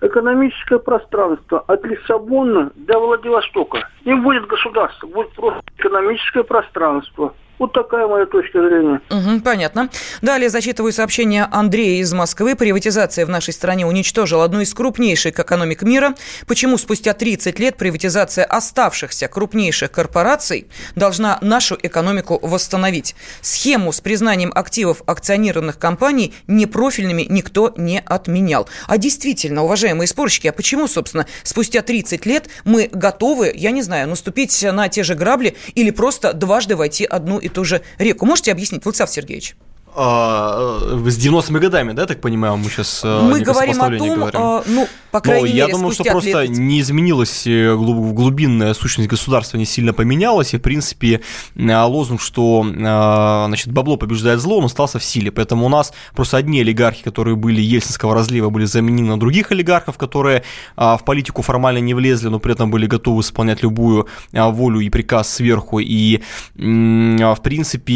[0.00, 3.88] экономическое пространство от Лиссабона до Владивостока.
[4.04, 7.34] Не будет государства, будет просто экономическое пространство.
[7.58, 9.00] Вот такая моя точка зрения.
[9.10, 9.88] Угу, понятно.
[10.22, 12.56] Далее зачитываю сообщение Андрея из Москвы.
[12.56, 16.14] Приватизация в нашей стране уничтожила одну из крупнейших экономик мира.
[16.48, 23.14] Почему спустя 30 лет приватизация оставшихся крупнейших корпораций должна нашу экономику восстановить?
[23.40, 28.68] Схему с признанием активов акционированных компаний непрофильными никто не отменял.
[28.88, 34.08] А действительно, уважаемые спорщики, а почему, собственно, спустя 30 лет мы готовы, я не знаю,
[34.08, 38.26] наступить на те же грабли или просто дважды войти одну и ту же реку.
[38.26, 39.54] Можете объяснить, Владислав Сергеевич?
[39.96, 44.40] А, с 90-ми годами, да, так понимаю, мы сейчас э, Мы говорим о том, говорим.
[44.42, 46.50] А, ну, по крайней Но мере, я думаю, что просто лет...
[46.50, 51.20] не изменилась э, глубинная сущность государства, не сильно поменялась, и, в принципе,
[51.54, 56.38] э, лозунг, что, значит, бабло побеждает зло, он остался в силе, поэтому у нас просто
[56.38, 60.42] одни олигархи, которые были ельцинского разлива, были заменены на других олигархов, которые
[60.76, 65.32] в политику формально не влезли, но при этом были готовы исполнять любую волю и приказ
[65.34, 66.20] сверху, и,
[66.56, 67.94] в принципе,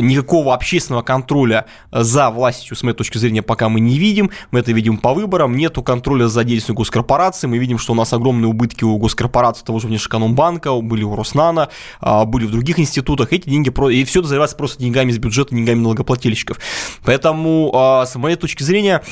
[0.00, 4.30] никакого общественного контроля за властью, с моей точки зрения, пока мы не видим.
[4.50, 5.56] Мы это видим по выборам.
[5.56, 7.48] Нету контроля за деятельностью госкорпораций.
[7.48, 11.70] Мы видим, что у нас огромные убытки у госкорпораций того же Внешэкономбанка, были у Роснана,
[12.00, 13.32] а, были в других институтах.
[13.32, 16.58] Эти деньги, и все это заливается просто деньгами из бюджета, деньгами налогоплательщиков.
[17.04, 19.02] Поэтому, а, с моей точки зрения,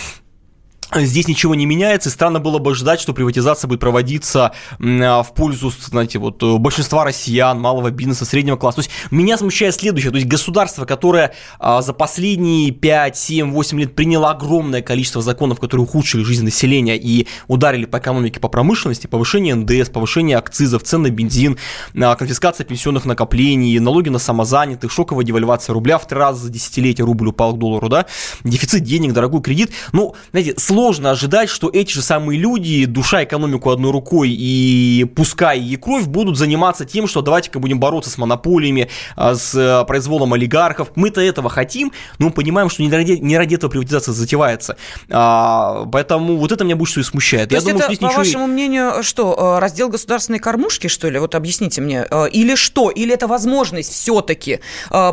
[0.92, 5.35] Здесь ничего не меняется, и странно было бы ждать, что приватизация будет проводиться а, в
[5.35, 8.77] пользу, знаете, вот э, большинства россиян, малого бизнеса, среднего класса.
[8.77, 13.81] То есть меня смущает следующее, то есть государство, которое а, за последние 5, 7, 8
[13.81, 19.07] лет приняло огромное количество законов, которые ухудшили жизнь населения и ударили по экономике, по промышленности,
[19.07, 21.59] повышение НДС, повышение акцизов, цен на бензин,
[22.01, 27.05] а, конфискация пенсионных накоплений, налоги на самозанятых, шоковая девальвация рубля в три раза за десятилетие
[27.05, 28.07] рубль упал к доллару, да,
[28.44, 29.70] дефицит денег, дорогой кредит.
[29.92, 35.61] Ну, знаете, сложно ожидать, что эти же самые люди, душа экономику одной рукой и пускай
[35.61, 40.35] и кровь, будут заниматься тем, что давайте-ка будем бороться с монополиями, а, с э, произволом
[40.35, 40.92] олигархов.
[40.94, 44.77] Мы-то этого хотим, но мы понимаем, что не ради, не ради этого приватизация затевается.
[45.11, 47.49] А, поэтому вот это меня больше всего и смущает.
[47.49, 48.18] То Я есть думаю, это, по ничего...
[48.18, 51.18] вашему мнению, что, э, раздел государственной кормушки, что ли?
[51.18, 52.07] Вот объясните мне.
[52.11, 52.90] Э, или что?
[52.90, 54.61] Или это возможность все-таки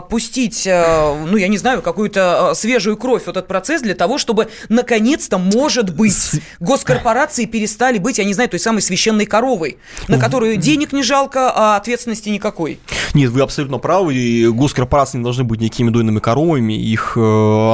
[0.09, 5.37] пустить, ну, я не знаю, какую-то свежую кровь в этот процесс для того, чтобы наконец-то
[5.53, 10.93] может быть, госкорпорации перестали быть, я не знаю, той самой священной коровой, на которую денег
[10.93, 12.79] не жалко, а ответственности никакой.
[13.13, 17.19] Нет, вы абсолютно правы, и госкорпорации не должны быть никакими дойными коровами, их э,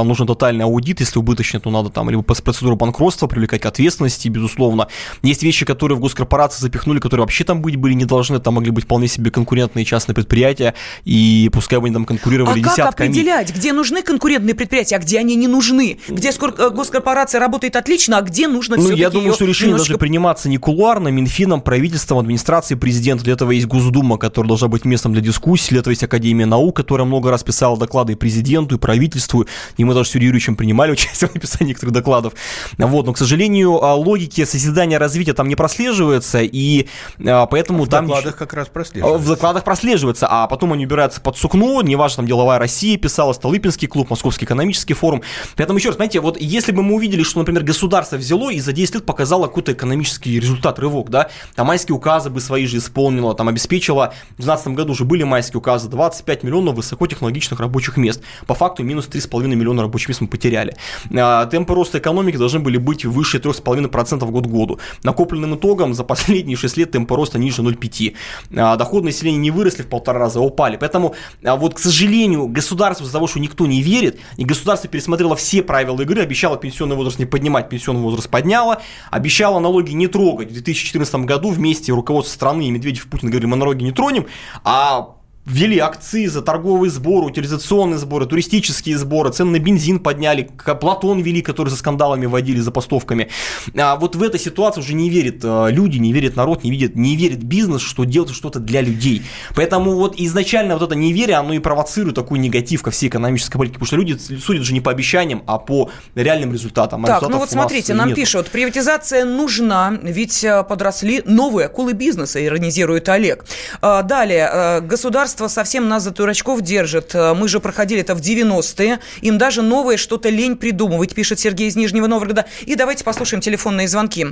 [0.03, 4.87] нужен тотальный аудит, если убыточно, то надо там либо процедуру банкротства привлекать к ответственности, безусловно.
[5.21, 8.71] Есть вещи, которые в госкорпорации запихнули, которые вообще там быть были не должны, там могли
[8.71, 10.73] быть вполне себе конкурентные частные предприятия,
[11.05, 12.85] и пускай бы они там конкурировали а десятками.
[12.85, 15.99] как определять, где нужны конкурентные предприятия, а где они не нужны?
[16.07, 19.93] Где госкорпорация работает отлично, а где нужно ну, я думаю, что решение немножко...
[19.93, 23.23] должны приниматься не кулуарно, Минфином, правительством, администрацией президента.
[23.23, 25.69] Для этого есть Госдума, которая должна быть местом для дискуссий.
[25.71, 29.45] Для этого есть Академия наук, которая много раз писала доклады и президенту, и правительству.
[29.77, 32.33] И мы даже с Юрием Юрьевичем принимали участие в написании некоторых докладов.
[32.77, 36.87] Вот, но, к сожалению, а, логики созидания развития там не прослеживается, и
[37.25, 38.05] а, поэтому в там...
[38.05, 39.25] В докладах как раз прослеживается.
[39.25, 43.87] В докладах прослеживается, а потом они убираются под сукно, неважно, там деловая Россия писала, Столыпинский
[43.87, 45.21] клуб, Московский экономический форум.
[45.55, 48.73] Поэтому еще раз, знаете, вот если бы мы увидели, что, например, государство взяло и за
[48.73, 53.33] 10 лет показало какой-то экономический результат, рывок, да, там майские указы бы свои же исполнило,
[53.35, 58.21] там обеспечило, в 2012 году уже были майские указы, 25 миллионов высокотехнологичных рабочих мест.
[58.45, 60.75] По факту минус 3,5 миллиона рабочих мест мы потеряли.
[61.15, 64.79] А, темпы роста экономики должны были быть выше 3,5% год к году.
[65.03, 68.15] Накопленным итогом за последние 6 лет темпы роста ниже 0,5.
[68.55, 70.77] А, доходы населения не выросли в полтора раза, а упали.
[70.77, 75.35] Поэтому, а, вот, к сожалению, государство из-за того, что никто не верит, и государство пересмотрело
[75.35, 80.49] все правила игры, обещало пенсионный возраст не поднимать, пенсионный возраст подняло, обещало налоги не трогать.
[80.49, 84.27] В 2014 году вместе руководство страны и Медведев Путин говорили, мы налоги не тронем,
[84.63, 85.06] а
[85.47, 90.49] ввели акцизы, торговые сборы, утилизационные сборы, туристические сборы, цены на бензин подняли,
[90.81, 93.29] Платон вели, который за скандалами водили, за постовками.
[93.77, 96.95] А вот в этой ситуации уже не верят э, люди, не верит народ, не, видит,
[96.95, 99.23] не верит бизнес, что делать что-то для людей.
[99.55, 103.79] Поэтому вот изначально вот это неверие, оно и провоцирует такой негатив ко всей экономической политике,
[103.79, 107.05] потому что люди судят же не по обещаниям, а по реальным результатам.
[107.05, 108.19] А так, ну вот смотрите, нам нету.
[108.19, 113.45] пишут, приватизация нужна, ведь э, подросли новые акулы бизнеса, иронизирует Олег.
[113.81, 117.13] А, далее, э, государство государство совсем нас за дурачков держит.
[117.13, 118.99] Э, мы же проходили это в 90-е.
[119.21, 122.45] Им даже новое что-то лень придумывать, пишет Сергей из Нижнего Новгорода.
[122.65, 124.25] И давайте послушаем телефонные звонки.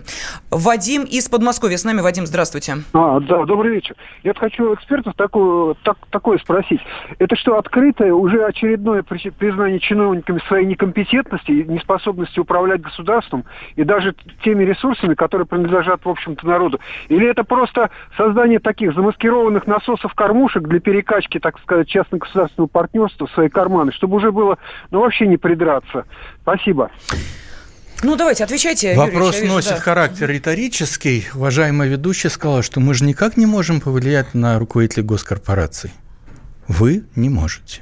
[0.50, 2.02] Вадим из Подмосковья с нами.
[2.02, 2.78] Вадим, здравствуйте.
[2.94, 3.96] А, да, добрый вечер.
[4.24, 6.82] Я хочу экспертов такое, так, такое спросить.
[7.20, 14.64] Это что, открытое уже очередное признание чиновниками своей некомпетентности, неспособности управлять государством и даже теми
[14.64, 16.80] ресурсами, которые принадлежат, в общем-то, народу?
[17.10, 23.32] Или это просто создание таких замаскированных насосов-кормушек для перед перекачки, так сказать, частно-государственного партнерства в
[23.32, 24.58] свои карманы, чтобы уже было,
[24.92, 26.06] ну, вообще не придраться.
[26.42, 26.90] Спасибо.
[28.04, 29.80] Ну, давайте, отвечайте, Вопрос Юрий, носит да.
[29.80, 31.28] характер риторический.
[31.34, 35.92] Уважаемая ведущая сказала, что мы же никак не можем повлиять на руководителей госкорпораций.
[36.68, 37.82] Вы не можете.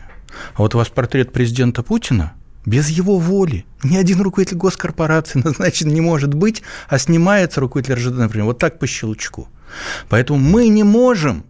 [0.55, 2.33] А вот у вас портрет президента Путина
[2.65, 3.65] без его воли.
[3.83, 8.79] Ни один руководитель госкорпорации назначен не может быть, а снимается руководитель РЖД, например, вот так
[8.79, 9.49] по щелчку.
[10.09, 11.43] Поэтому мы не можем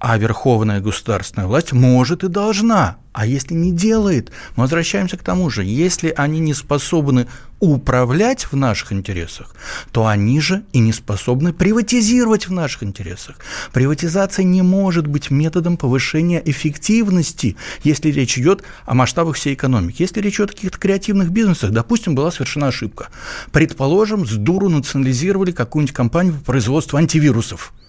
[0.00, 2.96] а верховная государственная власть может и должна.
[3.12, 7.26] А если не делает, мы возвращаемся к тому же, если они не способны
[7.58, 9.54] управлять в наших интересах,
[9.92, 13.36] то они же и не способны приватизировать в наших интересах.
[13.72, 20.00] Приватизация не может быть методом повышения эффективности, если речь идет о масштабах всей экономики.
[20.00, 23.08] Если речь идет о каких-то креативных бизнесах, допустим, была совершена ошибка.
[23.52, 27.74] Предположим, с дуру национализировали какую-нибудь компанию по производству антивирусов–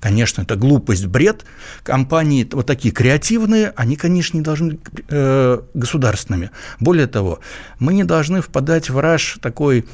[0.00, 1.44] Конечно, это глупость, бред.
[1.82, 6.50] Компании вот такие креативные, они, конечно, не должны быть э, государственными.
[6.80, 7.40] Более того,
[7.78, 9.84] мы не должны впадать в раж такой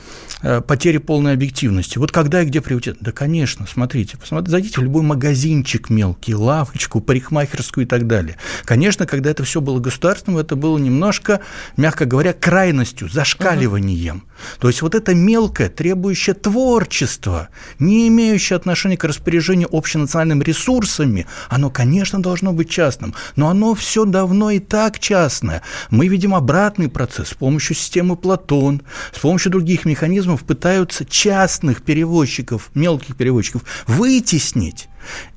[0.42, 1.98] э, потери полной объективности.
[1.98, 2.98] Вот когда и где приоритет?
[3.00, 8.36] Да, конечно, смотрите, посмотрите, зайдите в любой магазинчик мелкий, лавочку, парикмахерскую и так далее.
[8.64, 11.40] Конечно, когда это все было государственным, это было немножко,
[11.76, 14.18] мягко говоря, крайностью, зашкаливанием.
[14.18, 14.24] Угу.
[14.60, 21.70] То есть вот это мелкое, требующее творчества, не имеющее отношения к распоряжению общенациональными ресурсами, оно,
[21.70, 25.62] конечно, должно быть частным, но оно все давно и так частное.
[25.90, 28.82] Мы видим обратный процесс с помощью системы Платон,
[29.12, 34.88] с помощью других механизмов пытаются частных перевозчиков, мелких перевозчиков вытеснить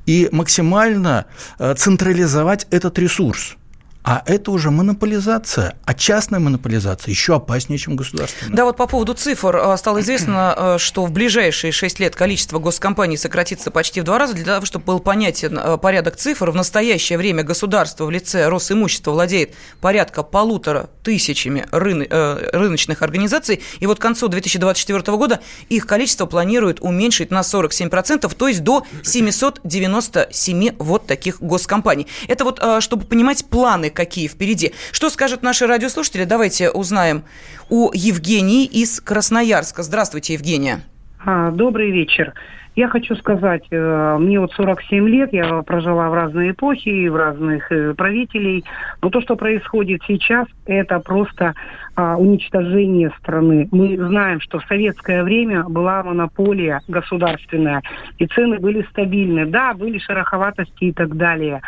[0.06, 1.26] и максимально
[1.58, 3.56] э, централизовать этот ресурс.
[4.02, 8.56] А это уже монополизация, а частная монополизация еще опаснее, чем государственная.
[8.56, 12.60] Да, вот по поводу цифр э, стало известно, э, что в ближайшие 6 лет количество
[12.60, 14.36] госкомпаний сократится почти в два раза.
[14.36, 19.12] Для того, чтобы был понятен э, порядок цифр, в настоящее время государство в лице Росимущества
[19.12, 23.62] владеет порядка полутора тысячами рыно- рыночных организаций.
[23.80, 28.86] И вот к концу 2024 года их количество планируют уменьшить на 47%, то есть до
[29.04, 32.08] 797 вот таких госкомпаний.
[32.30, 34.74] Это вот, чтобы понимать планы какие впереди.
[34.92, 36.24] Что скажут наши радиослушатели?
[36.24, 37.24] Давайте узнаем
[37.70, 39.84] у Евгении из Красноярска.
[39.84, 40.82] Здравствуйте, Евгения.
[41.26, 42.34] А, добрый вечер.
[42.80, 47.70] Я хочу сказать, э, мне вот 47 лет, я прожила в разные эпохи, в разных
[47.74, 48.64] э, правителей,
[49.02, 51.56] но то, что происходит сейчас, это просто
[52.00, 53.68] а, уничтожение страны.
[53.74, 57.82] Мы знаем, что в советское время была монополия государственная,
[58.20, 59.46] и цены были стабильны.
[59.46, 61.60] Да, были шероховатости и так далее.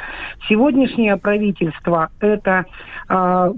[0.47, 2.65] Сегодняшнее правительство– это
[3.09, 3.51] а,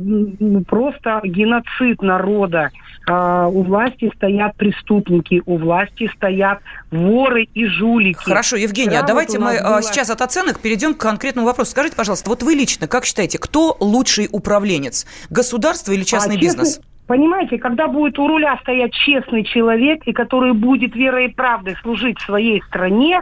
[0.67, 2.71] просто геноцид народа,
[3.07, 6.59] у власти стоят преступники, у власти стоят
[6.91, 8.23] воры и жулики.
[8.23, 9.83] Хорошо, Евгения, а давайте мы а, было...
[9.83, 11.71] сейчас от оценок перейдем к конкретному вопросу.
[11.71, 15.05] Скажите, пожалуйста, вот вы лично как считаете, кто лучший управленец?
[15.29, 16.75] Государство или частный а, бизнес?
[16.75, 16.92] Честный...
[17.07, 22.19] Понимаете, когда будет у руля стоять честный человек, и который будет верой и правдой служить
[22.19, 23.21] своей стране,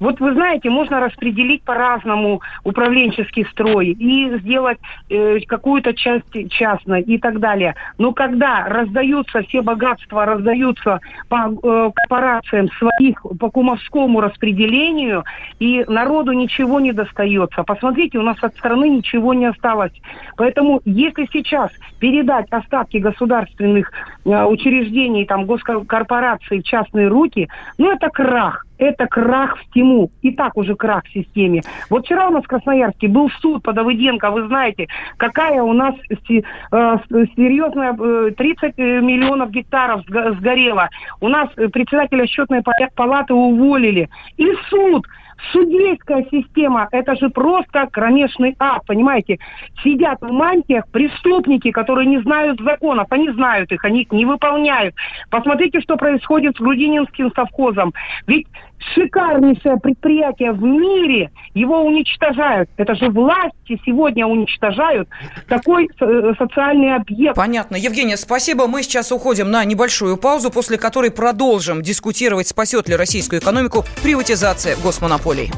[0.00, 7.18] вот вы знаете, можно распределить по-разному управленческий строй и сделать э, какую-то часть частной и
[7.18, 7.74] так далее.
[7.98, 15.24] Но когда раздаются все богатства, раздаются по э, корпорациям своих по кумовскому распределению,
[15.58, 17.62] и народу ничего не достается.
[17.62, 19.92] Посмотрите, у нас от страны ничего не осталось.
[20.36, 23.90] Поэтому если сейчас передать остатки государственных
[24.24, 27.48] э, учреждений, там, госкорпораций в частные руки,
[27.78, 30.10] ну это крах это крах всему.
[30.22, 31.62] И так уже крах в системе.
[31.90, 34.30] Вот вчера у нас в Красноярске был суд по Давыденко.
[34.30, 37.94] Вы знаете, какая у нас э, серьезная...
[38.32, 40.88] 30 э, миллионов гектаров сгорело.
[41.20, 42.62] У нас председателя счетной
[42.94, 44.08] палаты уволили.
[44.36, 45.06] И суд
[45.52, 49.38] Судейская система– это же просто кромешный ад, понимаете?
[49.82, 53.06] Сидят в мантиях преступники, которые не знают законов.
[53.10, 54.94] Они знают их, они их не выполняют.
[55.30, 57.92] Посмотрите, что происходит с Грудининским совхозом.
[58.26, 58.46] Ведь
[58.94, 62.68] шикарнейшее предприятие в мире, его уничтожают.
[62.76, 65.08] Это же власти сегодня уничтожают
[65.48, 67.36] такой э, социальный объект.
[67.36, 67.76] Понятно.
[67.76, 68.66] Евгения, спасибо.
[68.66, 74.76] Мы сейчас уходим на небольшую паузу, после которой продолжим дискутировать, спасет ли российскую экономику приватизация
[74.76, 75.50] госмонополий.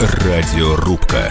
[0.00, 1.30] Радиорубка.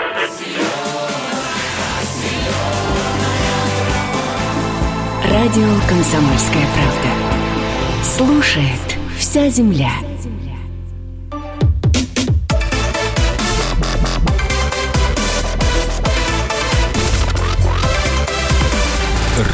[5.31, 7.07] Радио «Комсомольская правда».
[8.03, 9.91] Слушает вся земля.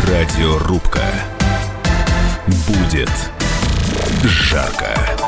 [0.08, 1.04] Радиорубка.
[2.48, 3.12] Будет
[4.24, 5.27] жарко.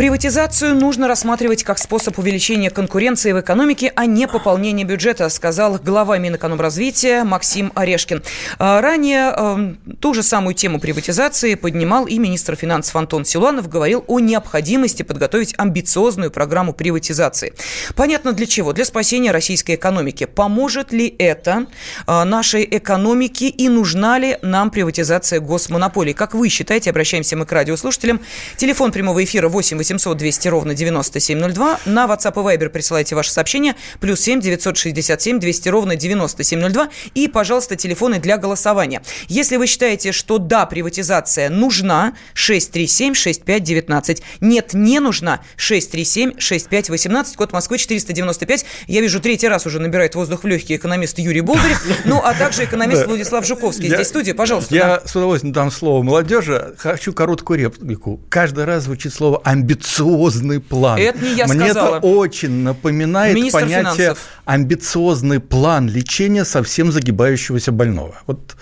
[0.00, 6.16] Приватизацию нужно рассматривать как способ увеличения конкуренции в экономике, а не пополнения бюджета, сказал глава
[6.16, 8.22] Минэкономразвития Максим Орешкин.
[8.58, 14.02] А, ранее э, ту же самую тему приватизации поднимал и министр финансов Антон Силуанов, говорил
[14.06, 17.52] о необходимости подготовить амбициозную программу приватизации.
[17.94, 18.72] Понятно для чего?
[18.72, 20.24] Для спасения российской экономики.
[20.24, 21.66] Поможет ли это
[22.06, 26.14] э, нашей экономике и нужна ли нам приватизация госмонополий?
[26.14, 28.20] Как вы считаете, обращаемся мы к радиослушателям.
[28.56, 31.80] Телефон прямого эфира 8 800 200 ровно 9702.
[31.86, 33.74] На WhatsApp и Viber присылайте ваши сообщения.
[34.00, 36.88] Плюс 7 967 200 ровно 9702.
[37.14, 39.02] И, пожалуйста, телефоны для голосования.
[39.28, 44.22] Если вы считаете, что да, приватизация нужна, 637 6519.
[44.40, 47.36] Нет, не нужна, 637 6518.
[47.36, 48.64] Код Москвы 495.
[48.86, 51.84] Я вижу, третий раз уже набирает воздух в легкие экономист Юрий Болдырев.
[52.04, 53.88] Ну, а также экономист Владислав Жуковский.
[53.88, 54.74] Здесь студия, пожалуйста.
[54.74, 56.74] Я с удовольствием дам слово молодежи.
[56.78, 58.20] Хочу короткую реплику.
[58.28, 60.98] Каждый раз звучит слово амбициозно амбициозный план.
[60.98, 61.96] Это не я Мне сказала.
[61.98, 64.18] это очень напоминает Министр понятие финансов.
[64.44, 68.14] амбициозный план лечения совсем загибающегося больного.
[68.26, 68.56] Вот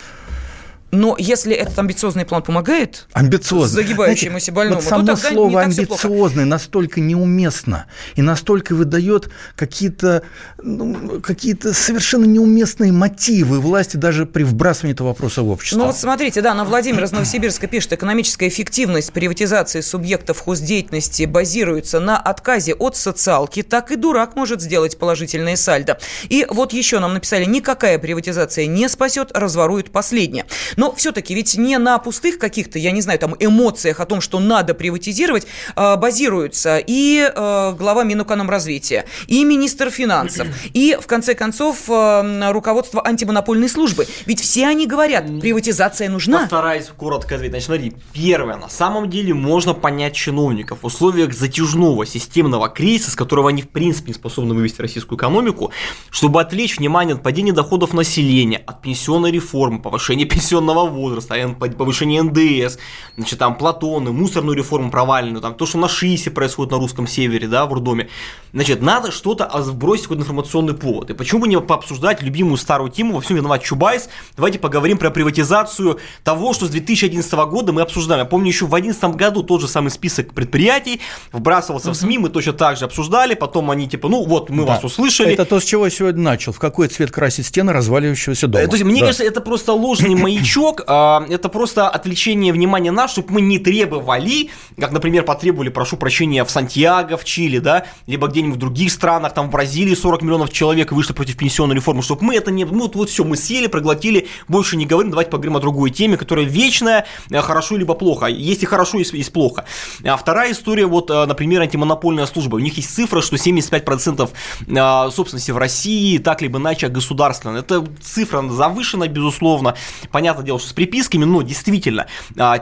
[0.90, 3.82] но если этот амбициозный план помогает амбициозный.
[3.82, 7.86] загибающемуся Знаете, больному, вот само то тогда слово не так амбициозный настолько неуместно
[8.16, 10.22] и настолько выдает какие-то
[10.62, 15.78] ну, какие совершенно неуместные мотивы власти даже при вбрасывании этого вопроса в общество.
[15.78, 22.00] Ну вот смотрите, да, на Владимир из Новосибирска пишет, экономическая эффективность приватизации субъектов хоздеятельности базируется
[22.00, 25.98] на отказе от социалки, так и дурак может сделать положительное сальдо.
[26.28, 30.46] И вот еще нам написали, никакая приватизация не спасет, разворует последнее.
[30.78, 34.38] Но все-таки ведь не на пустых каких-то, я не знаю, там эмоциях о том, что
[34.38, 41.90] надо приватизировать, э, базируются и э, глава Минэкономразвития, и министр финансов, и, в конце концов,
[41.90, 44.06] э, руководство антимонопольной службы.
[44.24, 46.42] Ведь все они говорят, приватизация нужна.
[46.42, 47.64] Постараюсь коротко ответить.
[47.64, 53.16] Значит, смотри, первое, на самом деле можно понять чиновников в условиях затяжного системного кризиса, с
[53.16, 55.72] которого они в принципе не способны вывести российскую экономику,
[56.08, 61.34] чтобы отвлечь внимание от падения доходов населения, от пенсионной реформы, повышения пенсионного пенсионного возраста,
[61.76, 62.78] повышение НДС,
[63.16, 67.48] значит, там, Платоны, мусорную реформу проваленную, там, то, что на ШИСе происходит на русском севере,
[67.48, 68.08] да, в роддоме.
[68.52, 71.10] Значит, надо что-то вбросить какой-то информационный повод.
[71.10, 74.08] И почему бы не пообсуждать любимую старую тему «Во всем виноват Чубайс»?
[74.36, 78.20] Давайте поговорим про приватизацию того, что с 2011 года мы обсуждаем.
[78.20, 81.00] Я помню, еще в 2011 году тот же самый список предприятий
[81.32, 81.92] вбрасывался uh-huh.
[81.92, 84.74] в СМИ, мы точно так же обсуждали, потом они типа, ну вот, мы да.
[84.74, 85.32] вас услышали.
[85.32, 86.52] Это то, с чего я сегодня начал.
[86.52, 88.66] В какой цвет красить стены разваливающегося дома.
[88.66, 89.06] То есть, мне да.
[89.06, 94.50] кажется, это просто ложный маячок, а, это просто отвлечение внимания нас, чтобы мы не требовали,
[94.78, 99.34] как, например, потребовали, прошу прощения, в Сантьяго, в Чили, да, либо где-нибудь в других странах,
[99.34, 102.64] там в Бразилии 40 миллионов человек вышли против пенсионной реформы, чтобы мы это не...
[102.64, 106.16] Ну, вот, вот все, мы съели, проглотили, больше не говорим, давайте поговорим о другой теме,
[106.16, 108.26] которая вечная, э, хорошо либо плохо.
[108.26, 109.64] Есть и хорошо, есть, плохо.
[110.04, 112.56] А вторая история, вот, э, например, антимонопольная служба.
[112.56, 114.30] У них есть цифра, что 75%
[114.66, 117.60] э, собственности в России так либо иначе государственная.
[117.60, 119.74] Это цифра завышена, безусловно.
[120.10, 122.06] Понятное дело, что с приписками, но действительно,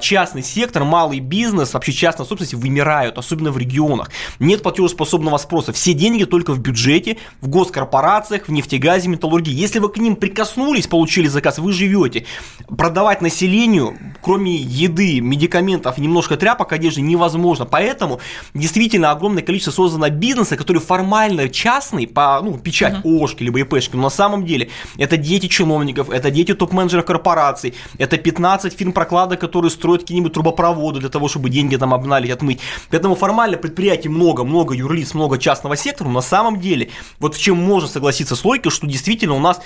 [0.01, 4.11] частный сектор, малый бизнес, вообще частная собственность вымирают, особенно в регионах.
[4.41, 5.72] Нет платежеспособного спроса.
[5.72, 9.53] Все деньги только в бюджете, в госкорпорациях, в нефтегазе, металлургии.
[9.53, 12.26] Если вы к ним прикоснулись, получили заказ, вы живете.
[12.76, 17.66] Продавать населению, кроме еды, медикаментов немножко тряпок, одежды, невозможно.
[17.66, 18.20] Поэтому
[18.53, 23.20] действительно огромное количество создано бизнеса, который формально частный, по ну, печать uh-huh.
[23.20, 28.18] ООшки либо ИПшки, но на самом деле это дети чиновников, это дети топ-менеджеров корпораций, это
[28.18, 32.60] 15 фирм-прокладок, которые строят какие-нибудь трубопроводы для того, чтобы деньги там обналить, отмыть.
[32.90, 37.40] Поэтому формально предприятий много, много юрлиц, много частного сектора, но на самом деле, вот в
[37.40, 39.60] чем можно согласиться с логикой, что действительно у нас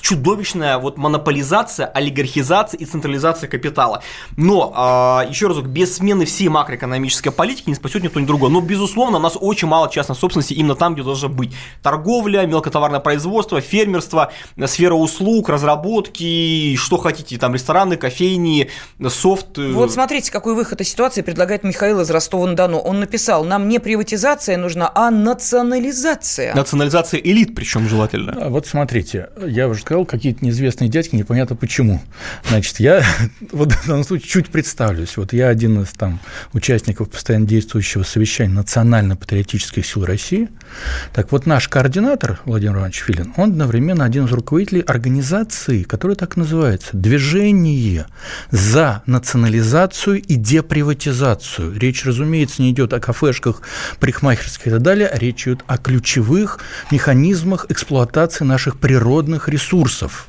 [0.00, 4.02] чудовищная вот монополизация, олигархизация и централизация капитала.
[4.36, 8.50] Но, а, еще разок, без смены всей макроэкономической политики не спасет никто ни другой.
[8.50, 13.00] Но, безусловно, у нас очень мало частной собственности именно там, где должна быть торговля, мелкотоварное
[13.00, 14.32] производство, фермерство,
[14.66, 18.70] сфера услуг, разработки, что хотите, там рестораны, кофейни,
[19.08, 19.58] софт.
[19.58, 19.72] Э.
[19.72, 22.78] Вот смотрите, какой выход из ситуации предлагает Михаил из Ростова-на-Дону.
[22.78, 26.54] Он написал, нам не приватизация нужна, а национализация.
[26.54, 28.36] Национализация элит причем желательно.
[28.40, 32.00] А вот смотрите, я уже сказал, какие-то неизвестные дядьки, непонятно почему.
[32.48, 33.02] Значит, я
[33.52, 35.16] вот в данном случае чуть представлюсь.
[35.16, 36.20] Вот я один из там
[36.52, 40.48] участников постоянно действующего совещания национально-патриотических сил России.
[41.12, 46.36] Так вот, наш координатор Владимир Иванович Филин, он одновременно один из руководителей организации, которая так
[46.36, 48.06] называется «Движение
[48.50, 51.72] за национализацию и деприватизацию».
[51.78, 53.62] Речь, разумеется, не идет о кафешках,
[53.98, 56.58] парикмахерских и так далее, а речь идет о ключевых
[56.90, 60.28] механизмах эксплуатации наших природных ресурсов.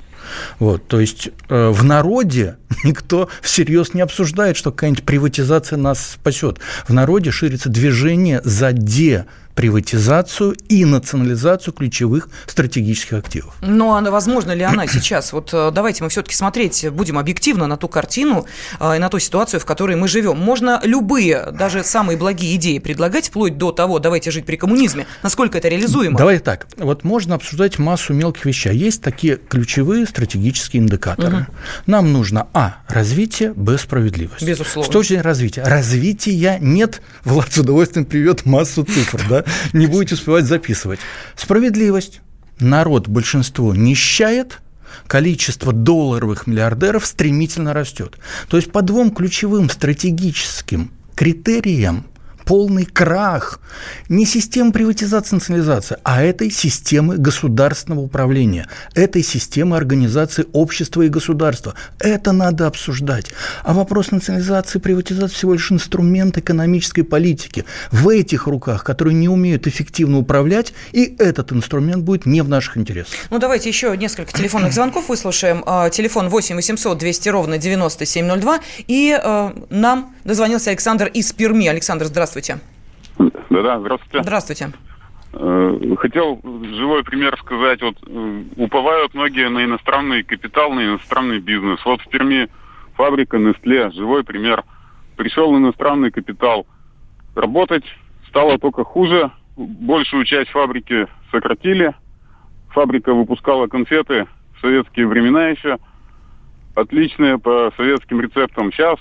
[0.59, 2.55] Вот, то есть э, в народе
[2.85, 6.59] никто всерьез не обсуждает, что какая-нибудь приватизация нас спасет.
[6.87, 9.25] В народе ширится движение за де
[9.59, 13.53] приватизацию и национализацию ключевых стратегических активов.
[13.59, 15.33] Ну, а возможно ли она сейчас?
[15.33, 18.45] Вот э, давайте мы все-таки смотреть будем объективно на ту картину
[18.79, 20.37] э, и на ту ситуацию, в которой мы живем.
[20.37, 25.05] Можно любые, даже самые благие идеи предлагать, вплоть до того, давайте жить при коммунизме.
[25.23, 26.17] Насколько это реализуемо?
[26.17, 26.67] Давай так.
[26.77, 28.73] Вот можно обсуждать массу мелких вещей.
[28.73, 31.35] Есть такие ключевые стратегические индикаторы.
[31.35, 31.45] Угу.
[31.87, 34.41] Нам нужно, а, развитие, б, справедливость.
[34.41, 34.89] Безусловно.
[34.89, 35.63] С точки зрения развития.
[35.63, 37.01] Развития нет.
[37.25, 39.43] Влад с удовольствием привет массу цифр, да?
[39.73, 40.99] не будете успевать записывать.
[41.35, 42.21] Справедливость.
[42.59, 44.59] Народ, большинство нищает,
[45.07, 48.17] количество долларовых миллиардеров стремительно растет.
[48.49, 52.05] То есть по двум ключевым стратегическим критериям
[52.49, 53.59] полный крах
[54.09, 61.75] не системы приватизации, национализации, а этой системы государственного управления, этой системы организации общества и государства.
[61.99, 63.27] Это надо обсуждать.
[63.63, 67.65] А вопрос национализации и приватизации всего лишь инструмент экономической политики.
[67.91, 72.77] В этих руках, которые не умеют эффективно управлять, и этот инструмент будет не в наших
[72.77, 73.13] интересах.
[73.29, 75.63] Ну, давайте еще несколько телефонных звонков выслушаем.
[75.67, 78.59] А, телефон 8 800 200 ровно 9702.
[78.87, 81.67] И э, нам дозвонился Александр из Перми.
[81.67, 82.59] Александр, здравствуйте.
[83.49, 84.23] Да-да, здравствуйте.
[84.23, 84.69] Здравствуйте.
[85.33, 87.81] Э, хотел живой пример сказать.
[87.81, 91.79] Вот э, уповают многие на иностранный капитал, на иностранный бизнес.
[91.85, 92.49] Вот в Перми
[92.95, 94.63] фабрика Nestle, живой пример.
[95.15, 96.65] Пришел иностранный капитал
[97.35, 97.83] работать,
[98.29, 99.31] стало только хуже.
[99.55, 101.93] Большую часть фабрики сократили.
[102.69, 105.77] Фабрика выпускала конфеты в советские времена еще.
[106.75, 108.71] Отличные по советским рецептам.
[108.71, 108.99] Сейчас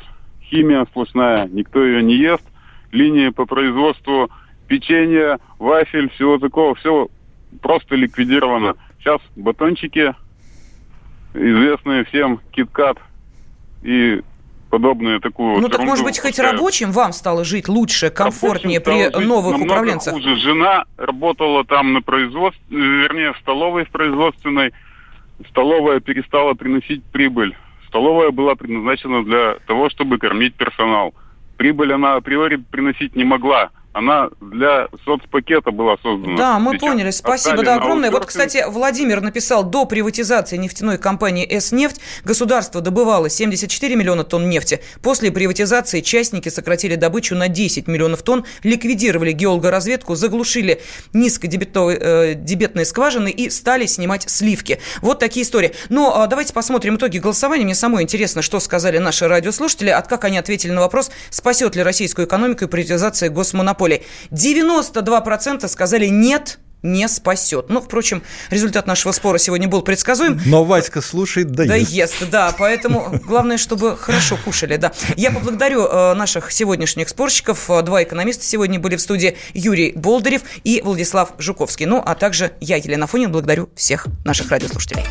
[0.48, 2.44] химия сплошная, никто ее не ест–
[2.92, 4.30] линии по производству
[4.66, 7.08] печенья, вафель, всего такого, все
[7.62, 8.74] просто ликвидировано.
[8.98, 10.14] Сейчас батончики,
[11.34, 12.98] известные всем, киткат
[13.82, 14.22] и
[14.70, 15.60] подобные такую.
[15.60, 20.14] Ну так может быть хоть рабочим вам стало жить лучше, комфортнее при новых управленцах?
[20.14, 20.36] Хуже.
[20.36, 24.72] Жена работала там на производстве, вернее в столовой в производственной.
[25.50, 27.56] Столовая перестала приносить прибыль.
[27.88, 31.14] Столовая была предназначена для того, чтобы кормить персонал.
[31.56, 36.36] Прибыль она априори приносить не могла она для соцпакета была создана.
[36.36, 37.10] Да, мы Сейчас поняли.
[37.10, 38.12] Спасибо, да, огромное.
[38.12, 44.80] Вот, кстати, Владимир написал, до приватизации нефтяной компании «С-нефть» государство добывало 74 миллиона тонн нефти.
[45.02, 50.80] После приватизации частники сократили добычу на 10 миллионов тонн, ликвидировали геологоразведку, заглушили
[51.12, 54.78] низкодебетные э, скважины и стали снимать сливки.
[55.02, 55.72] Вот такие истории.
[55.88, 57.64] Но а, давайте посмотрим итоги голосования.
[57.64, 61.82] Мне самой интересно, что сказали наши радиослушатели, от как они ответили на вопрос, спасет ли
[61.82, 64.02] российскую экономику и приватизация госмонополии монополий.
[64.30, 67.70] 92% сказали нет, не спасет.
[67.70, 70.40] Ну, впрочем, результат нашего спора сегодня был предсказуем.
[70.46, 71.90] Но Васька слушает, да, да ест.
[71.90, 72.30] ест.
[72.30, 74.92] Да, поэтому главное, чтобы хорошо кушали, да.
[75.16, 77.68] Я поблагодарю э, наших сегодняшних спорщиков.
[77.82, 81.86] Два экономиста сегодня были в студии Юрий Болдырев и Владислав Жуковский.
[81.86, 85.04] Ну, а также я, Елена Фонин, благодарю всех наших радиослушателей.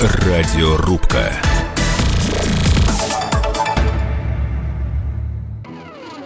[0.00, 1.34] Радиорубка.